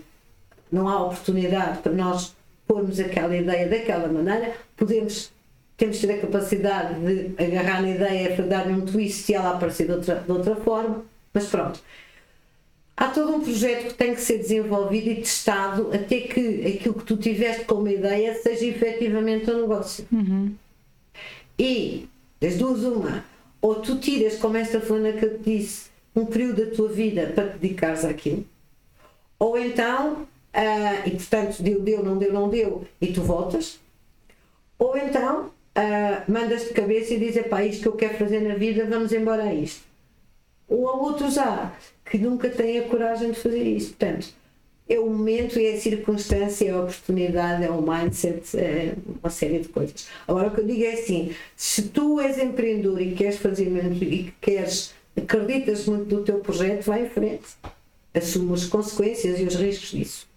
[0.72, 2.36] não há oportunidade para nós
[2.68, 5.32] pormos aquela ideia daquela maneira, podemos,
[5.78, 9.52] temos que ter a capacidade de agarrar na ideia para dar-lhe um twist e ela
[9.52, 11.80] aparecer de outra, de outra forma, mas pronto.
[12.98, 17.04] Há todo um projeto que tem que ser desenvolvido e testado até que aquilo que
[17.04, 20.08] tu tiveste como ideia seja efetivamente um negócio.
[20.12, 20.56] Uhum.
[21.60, 22.08] E,
[22.40, 23.24] das duas, uma,
[23.62, 27.32] ou tu tiras, como esta fulana que eu te disse, um período da tua vida
[27.36, 28.46] para te dedicares àquilo,
[29.38, 30.22] ou então,
[30.54, 33.80] uh, e portanto deu, deu, não deu, não deu, e tu voltas,
[34.80, 38.56] ou então uh, mandas de cabeça e dizes, pá, isto que eu quero fazer na
[38.56, 39.84] vida, vamos embora a isto.
[40.68, 41.74] Ou há outros há
[42.06, 43.96] que nunca têm a coragem de fazer isto.
[43.96, 44.28] Portanto,
[44.88, 49.60] é o momento, é a circunstância, é a oportunidade, é o mindset, é uma série
[49.60, 50.08] de coisas.
[50.28, 54.34] Agora, o que eu digo é assim: se tu és empreendedor e queres fazer e
[54.40, 57.46] queres acreditas muito no teu projeto, vai em frente.
[58.14, 60.28] Assume as consequências e os riscos disso.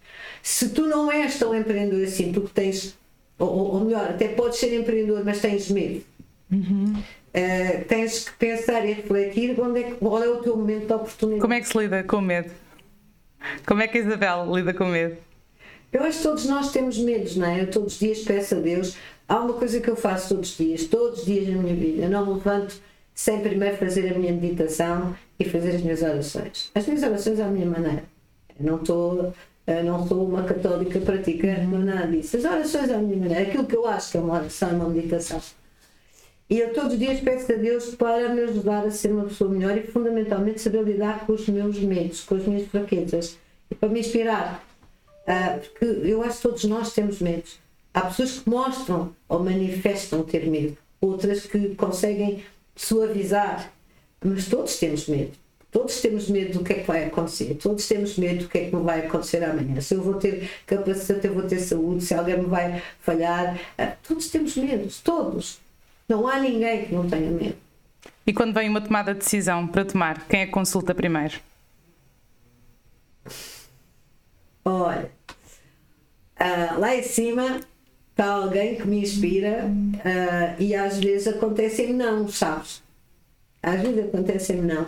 [0.42, 2.96] Se tu não és tão empreendedor assim, tu tens,
[3.38, 6.02] ou, ou melhor, até podes ser empreendedor, mas tens medo.
[6.50, 7.02] Uhum.
[7.28, 11.40] Uh, tens que pensar e refletir onde é, qual é o teu momento de oportunidade.
[11.42, 12.50] Como é que se lida com medo?
[13.66, 15.16] Como é que a Isabel lida com medo?
[15.92, 17.62] Eu acho que todos nós temos medos, não é?
[17.62, 18.96] Eu todos os dias peço a Deus.
[19.28, 22.04] Há uma coisa que eu faço todos os dias, todos os dias na minha vida.
[22.04, 22.80] Eu não me levanto
[23.14, 26.70] sem primeiro fazer a minha meditação e fazer as minhas orações.
[26.74, 28.04] As minhas orações à minha maneira.
[28.58, 29.34] Eu não estou
[29.84, 32.38] não sou uma católica praticante, não nada disso.
[32.38, 35.40] As orações à minha maneira, aquilo que eu acho que é uma oração, uma meditação.
[36.50, 39.50] E eu todos os dias peço a Deus para me ajudar a ser uma pessoa
[39.50, 43.36] melhor e fundamentalmente saber lidar com os meus medos, com as minhas fraquezas
[43.70, 44.64] e para me inspirar.
[45.26, 47.58] Uh, porque eu acho que todos nós temos medos.
[47.92, 52.42] Há pessoas que mostram ou manifestam ter medo, outras que conseguem
[52.74, 53.70] suavizar.
[54.24, 55.32] Mas todos temos medo.
[55.70, 57.58] Todos temos medo do que é que vai acontecer.
[57.60, 59.82] Todos temos medo do que é que me vai acontecer amanhã.
[59.82, 63.60] Se eu vou ter capacidade, eu vou ter saúde, se alguém me vai falhar.
[63.76, 65.00] Ah, todos temos medos.
[65.02, 65.60] Todos.
[66.08, 67.56] Não há ninguém que não tenha medo.
[68.26, 71.38] E quando vem uma tomada de decisão para tomar, quem é que consulta primeiro?
[74.64, 75.10] Olha,
[76.40, 77.60] uh, lá em cima
[78.10, 82.82] está alguém que me inspira uh, e às vezes acontecem não, sabes?
[83.62, 84.86] Às vezes acontecem não.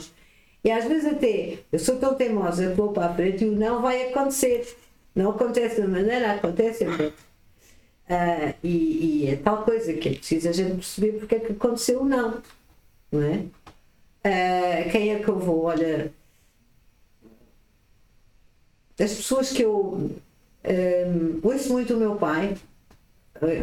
[0.64, 3.52] E às vezes até eu sou tão teimosa que vou para a frente e o
[3.52, 4.76] não vai acontecer.
[5.14, 7.29] Não acontece de maneira, acontece de outra.
[8.10, 11.52] Uh, e, e, é tal coisa que é preciso a gente perceber porque é que
[11.52, 12.42] aconteceu o não.
[13.12, 13.36] Não é?
[14.26, 15.64] Uh, quem é que eu vou?
[15.66, 16.12] Olha,
[18.98, 20.10] as pessoas que eu
[20.64, 22.56] um, ouço muito o meu pai,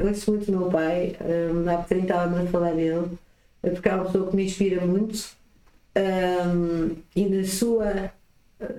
[0.05, 3.17] ouço muito o meu pai, um, há bocadinho estava a falar dele,
[3.61, 5.35] é porque é uma pessoa que me inspira muito
[5.97, 8.11] um, e na sua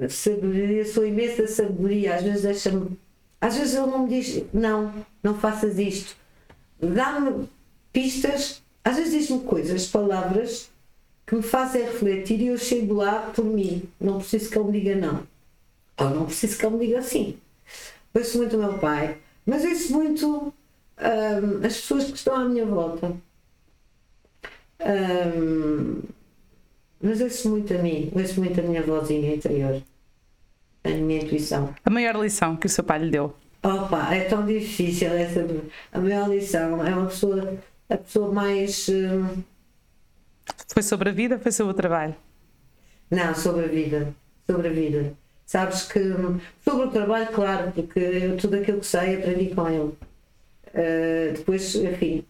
[0.09, 2.99] sabedoria, sua imensa sabedoria, às vezes deixa-me.
[3.41, 4.93] Às vezes ele não me diz, não,
[5.23, 6.17] não faças isto.
[6.81, 7.49] Dá-me
[7.93, 10.71] pistas às vezes diz-me coisas, palavras
[11.27, 13.83] que me fazem refletir e eu chego lá por mim.
[14.01, 15.27] Não preciso que ele me diga não.
[15.99, 17.37] Ou não preciso que ele me diga sim.
[18.15, 22.65] Ouço muito o meu pai, mas ouço muito hum, as pessoas que estão à minha
[22.65, 23.15] volta.
[24.81, 26.01] Hum,
[27.03, 29.83] mas ouço muito a mim, ouço muito a minha vozinha interior,
[30.83, 31.75] a minha intuição.
[31.85, 33.37] A maior lição que o seu pai lhe deu?
[33.63, 35.45] Opa, é tão difícil essa.
[35.93, 38.89] A maior lição é uma pessoa, a pessoa mais.
[38.89, 39.43] Hum,
[40.69, 42.15] foi sobre a vida ou foi sobre o trabalho?
[43.11, 44.15] Não, sobre a vida.
[44.49, 45.13] Sobre a vida.
[45.45, 45.99] Sabes que.
[45.99, 49.93] Hum, sobre o trabalho, claro, porque eu, tudo aquilo que sei aprendi com ele.
[50.69, 52.25] Uh, depois, enfim,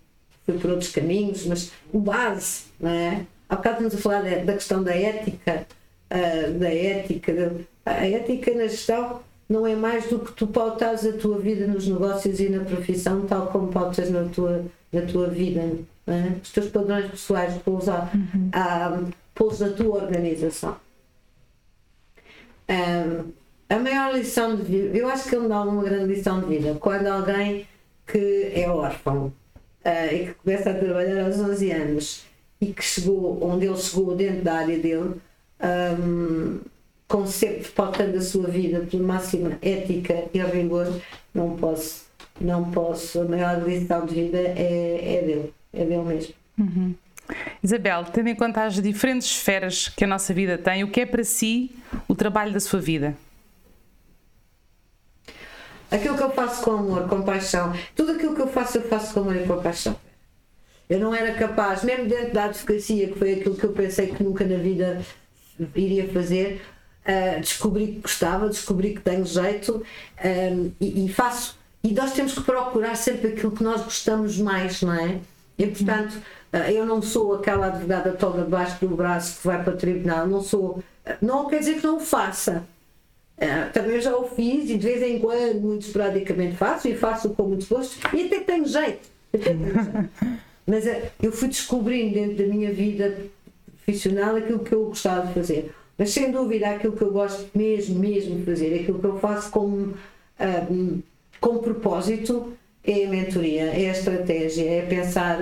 [0.46, 3.26] fui por outros caminhos, mas o base, não é?
[3.48, 5.66] Há bocado estamos a falar da, da questão da ética,
[6.10, 7.50] uh, da ética, da,
[7.84, 11.88] a ética na gestão não é mais do que tu pautas a tua vida nos
[11.88, 15.62] negócios e na profissão, tal como pautas na tua, na tua vida.
[16.06, 16.32] É?
[16.42, 18.50] Os teus padrões pessoais, pô-los uhum.
[19.60, 20.76] na tua organização.
[22.68, 23.32] Um,
[23.70, 26.46] a maior lição de vida, eu acho que ele me dá uma grande lição de
[26.46, 27.66] vida, quando alguém
[28.06, 29.32] que é órfão
[29.84, 32.26] uh, e que começa a trabalhar aos 11 anos
[32.60, 35.20] e que chegou onde ele chegou dentro da área dele,
[35.62, 36.60] um,
[37.08, 41.00] com sempre pautando a sua vida pela máxima ética e rigor,
[41.34, 42.06] não posso,
[42.38, 46.34] não posso, a maior lição de vida é, é dele, é dele mesmo.
[46.58, 46.94] Uhum.
[47.62, 51.06] Isabel, tendo em conta as diferentes esferas que a nossa vida tem, o que é
[51.06, 51.74] para si
[52.06, 53.16] o trabalho da sua vida?
[55.90, 59.14] Aquilo que eu faço com amor, com paixão, tudo aquilo que eu faço, eu faço
[59.14, 59.96] com amor e com paixão.
[60.88, 64.22] Eu não era capaz, mesmo dentro da advocacia, que foi aquilo que eu pensei que
[64.22, 65.00] nunca na vida
[65.74, 66.60] iria fazer,
[67.08, 69.82] uh, descobri que gostava, descobri que tenho jeito
[70.22, 71.56] um, e, e, faço.
[71.82, 75.18] E nós temos que procurar sempre aquilo que nós gostamos mais, não é?
[75.58, 76.12] E portanto,
[76.52, 80.26] uh, eu não sou aquela advogada toda debaixo do braço que vai para o tribunal,
[80.26, 80.82] não sou.
[81.22, 82.64] Não quer dizer que não o faça.
[83.38, 87.30] Uh, também já o fiz e de vez em quando, muito esporadicamente faço e faço
[87.30, 89.08] com muito gosto e até tenho jeito.
[89.32, 90.10] Até tenho jeito.
[90.66, 93.16] Mas uh, eu fui descobrindo dentro da minha vida
[93.76, 95.74] profissional aquilo que eu gostava de fazer.
[95.98, 99.50] Mas sem dúvida, aquilo que eu gosto mesmo, mesmo de fazer, aquilo que eu faço
[99.50, 99.92] com,
[100.70, 101.02] um,
[101.40, 105.38] com propósito, é a mentoria, é a estratégia, é pensar,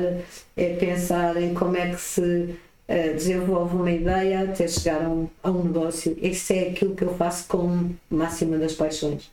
[0.56, 5.28] é pensar em como é que se uh, desenvolve uma ideia até chegar a um,
[5.42, 6.16] a um negócio.
[6.20, 9.30] Isso é aquilo que eu faço com máxima das paixões.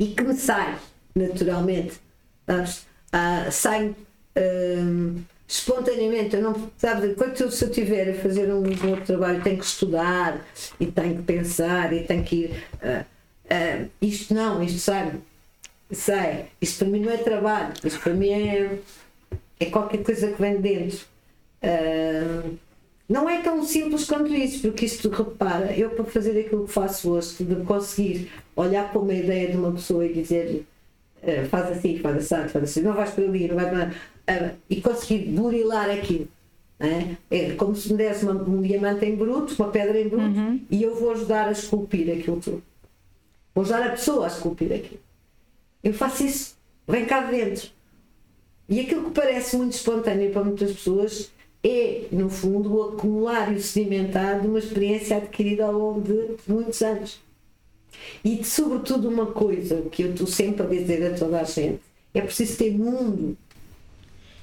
[0.00, 0.78] E que me sai,
[1.14, 2.00] naturalmente,
[2.48, 3.94] uh, sai.
[4.38, 9.42] Um, espontaneamente, eu não, sabe, enquanto se eu estiver a fazer um, um outro trabalho,
[9.42, 10.44] tenho que estudar
[10.80, 12.64] e tenho que pensar e tenho que ir.
[12.82, 15.12] Uh, uh, isto não, isto sai,
[15.92, 16.46] sai.
[16.60, 18.78] Isto para mim não é trabalho, isto para mim é,
[19.60, 21.06] é qualquer coisa que vem dentro.
[21.62, 22.56] Uh,
[23.08, 27.12] não é tão simples quanto isso, porque isto, repara, eu para fazer aquilo que faço
[27.12, 30.66] hoje, de conseguir olhar para uma ideia de uma pessoa e dizer
[31.48, 33.92] faz assim, faz assim, faz assim, não vais para ali, não vais para
[34.68, 36.28] e conseguir burilar aquilo.
[36.78, 37.16] É?
[37.30, 40.60] é como se me desse uma, um diamante em bruto, uma pedra em bruto, uhum.
[40.70, 42.62] e eu vou ajudar a esculpir aquilo tudo.
[43.54, 45.00] Vou ajudar a pessoa a esculpir aquilo.
[45.82, 46.56] Eu faço isso,
[46.86, 47.70] vem cá dentro.
[48.68, 51.30] E aquilo que parece muito espontâneo para muitas pessoas
[51.64, 56.36] é, no fundo, o acumular e o sedimentar de uma experiência adquirida ao longo de
[56.46, 57.20] muitos anos.
[58.24, 61.80] E, sobretudo, uma coisa que eu estou sempre a dizer a toda a gente:
[62.14, 63.36] é preciso ter mundo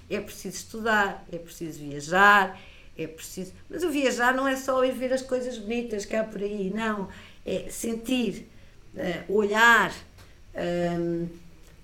[0.09, 2.59] é preciso estudar, é preciso viajar,
[2.97, 3.53] é preciso.
[3.69, 6.71] Mas o viajar não é só ir ver as coisas bonitas que há por aí,
[6.73, 7.09] não.
[7.45, 8.47] É sentir,
[8.95, 11.29] uh, olhar, uh,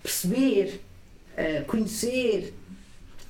[0.02, 0.82] perceber,
[1.34, 2.54] uh, conhecer,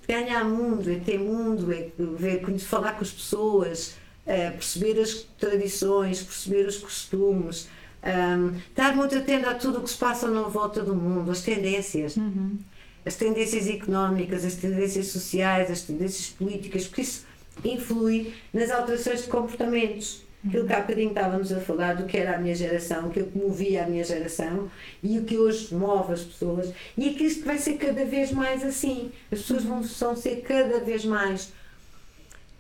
[0.08, 6.24] ganhar mundo, é ter mundo, é ver, falar com as pessoas, eh, perceber as tradições,
[6.24, 7.68] perceber os costumes.
[8.02, 11.42] Um, estar muito atento a tudo o que se passa na volta do mundo, as
[11.42, 12.18] tendências.
[12.18, 12.58] Uhum
[13.06, 17.26] as tendências económicas, as tendências sociais, as tendências políticas, porque isso
[17.64, 20.24] influi nas alterações de comportamentos.
[20.48, 23.38] Aquilo que há bocadinho estávamos a falar do que era a minha geração, aquilo que
[23.38, 24.72] movia a minha geração
[25.04, 26.72] e o que hoje move as pessoas.
[26.98, 29.12] E é que vai ser cada vez mais assim.
[29.30, 31.52] As pessoas vão, vão ser cada vez mais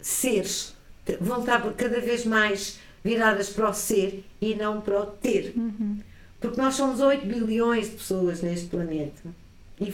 [0.01, 0.75] seres,
[1.21, 5.53] vão estar cada vez mais viradas para o ser e não para o ter.
[5.55, 5.99] Uhum.
[6.39, 9.21] Porque nós somos 8 bilhões de pessoas neste planeta.
[9.79, 9.93] E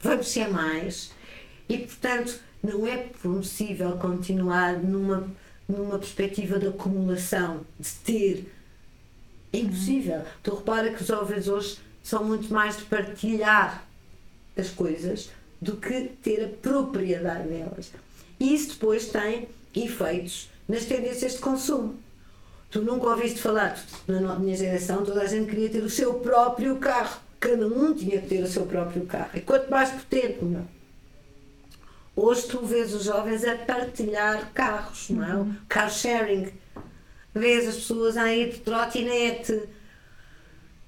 [0.00, 1.12] vamos ser mais.
[1.68, 5.28] E, portanto, não é possível continuar numa,
[5.68, 8.52] numa perspectiva de acumulação, de ter.
[9.52, 10.22] É impossível.
[10.42, 13.84] Tu repara que os jovens hoje são muito mais de partilhar
[14.56, 15.30] as coisas
[15.60, 17.92] do que ter a propriedade delas.
[18.38, 21.96] E isso depois tem efeitos nas tendências de consumo.
[22.70, 26.76] Tu nunca ouviste falar, na minha geração, toda a gente queria ter o seu próprio
[26.76, 27.18] carro.
[27.40, 29.30] Cada um tinha que ter o seu próprio carro.
[29.34, 30.64] E quanto mais potente, melhor.
[32.16, 35.34] Hoje tu vês os jovens a partilhar carros, não é?
[35.36, 35.54] Uhum.
[35.68, 36.52] Car sharing.
[37.32, 39.62] Vês as pessoas a ir de trotinete.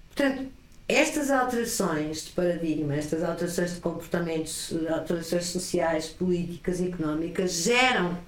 [0.09, 0.51] Portanto,
[0.89, 8.19] estas alterações de paradigma, estas alterações de comportamentos, alterações sociais, políticas económicas geram,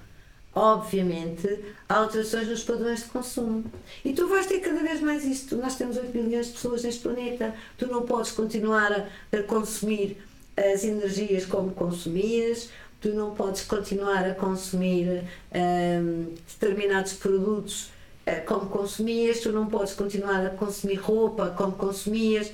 [0.55, 1.47] obviamente,
[1.89, 3.63] alterações nos padrões de consumo.
[4.05, 5.55] E tu vais ter cada vez mais isto.
[5.55, 7.53] Nós temos 8 bilhões de pessoas neste planeta.
[7.77, 10.17] Tu não podes continuar a, a consumir
[10.55, 12.69] as energias como consumias,
[13.01, 15.23] tu não podes continuar a consumir
[15.53, 17.91] um, determinados produtos
[18.27, 22.47] uh, como consumias, tu não podes continuar a consumir roupa como consumias.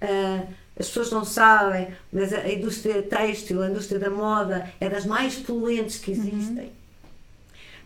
[0.00, 0.46] Uh,
[0.78, 5.34] as pessoas não sabem, mas a indústria têxtil, a indústria da moda é das mais
[5.34, 6.64] poluentes que existem.
[6.64, 6.79] Uhum.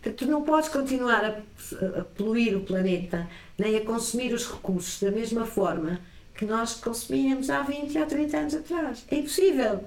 [0.04, 3.26] Portanto, tu não podes continuar a, a poluir o planeta,
[3.56, 5.98] nem a consumir os recursos da mesma forma
[6.34, 9.06] que nós consumíamos há 20 ou 30 anos atrás.
[9.10, 9.82] É impossível.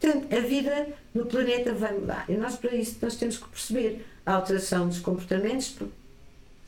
[0.00, 2.24] Portanto, a vida no planeta vai mudar.
[2.28, 5.76] E nós, para isso, nós temos que perceber a alteração dos comportamentos,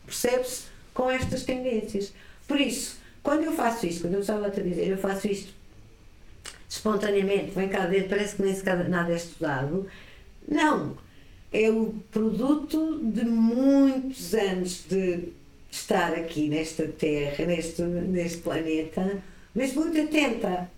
[0.06, 2.12] percebe-se com estas tendências.
[2.46, 5.52] Por isso, quando eu faço isto, quando eu estava a dizer, eu faço isto
[6.68, 9.88] espontaneamente, vem cá dentro, parece que nem sequer nada é estudado.
[10.46, 10.96] Não.
[11.54, 15.28] É o produto de muitos anos de
[15.70, 19.22] estar aqui nesta Terra, neste, neste planeta,
[19.54, 20.68] mas muito atenta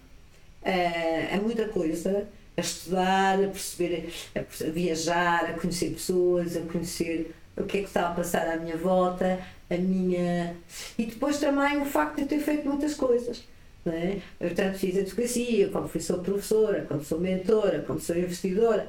[0.63, 7.35] a, a muita coisa a estudar, a perceber, a, viajar, a conhecer pessoas, a conhecer
[7.57, 10.55] o que é que está a passar à minha volta, a minha.
[10.99, 13.45] E depois também o facto de ter feito muitas coisas.
[13.87, 14.19] É?
[14.39, 18.87] Eu tanto fiz advocacia, como fui sou professora, como sou mentora, como sou investidora.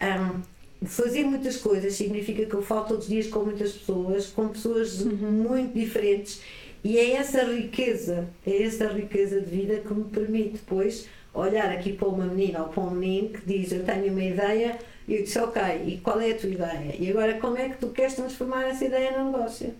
[0.00, 0.40] Um,
[0.84, 5.00] fazer muitas coisas significa que eu falo todos os dias com muitas pessoas, com pessoas
[5.00, 5.30] uhum.
[5.30, 6.40] muito diferentes.
[6.84, 11.92] E é essa riqueza, é essa riqueza de vida que me permite depois olhar aqui
[11.92, 15.22] para uma menina ou para um menino que diz eu tenho uma ideia e eu
[15.22, 16.94] disse ok, e qual é a tua ideia?
[16.98, 19.74] E agora como é que tu queres transformar essa ideia num negócio?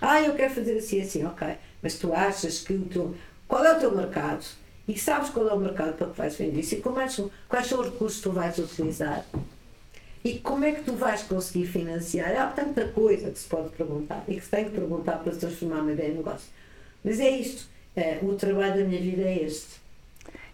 [0.00, 1.46] Ah, eu quero fazer assim, assim, ok.
[1.82, 3.14] Mas tu achas que o teu,
[3.48, 4.44] qual é o teu mercado?
[4.88, 6.74] E sabes qual é o mercado para que vais vender isso?
[6.74, 7.06] E como é,
[7.48, 9.24] quais são os recursos que tu vais utilizar?
[10.26, 12.34] E como é que tu vais conseguir financiar?
[12.36, 15.38] Há tanta coisa que se pode perguntar e que se tem que perguntar para se
[15.38, 16.48] transformar uma ideia em negócio.
[17.04, 17.68] Mas é isto.
[17.94, 19.76] É, o trabalho da minha vida é este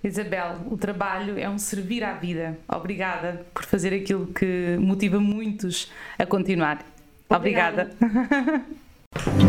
[0.05, 2.59] Isabel, o trabalho é um servir à vida.
[2.69, 6.85] Obrigada por fazer aquilo que motiva muitos a continuar.
[7.31, 7.91] Obrigada.
[7.99, 8.65] Obrigada.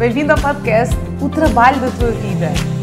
[0.08, 2.77] bem-vindo ao podcast O Trabalho da Tua Vida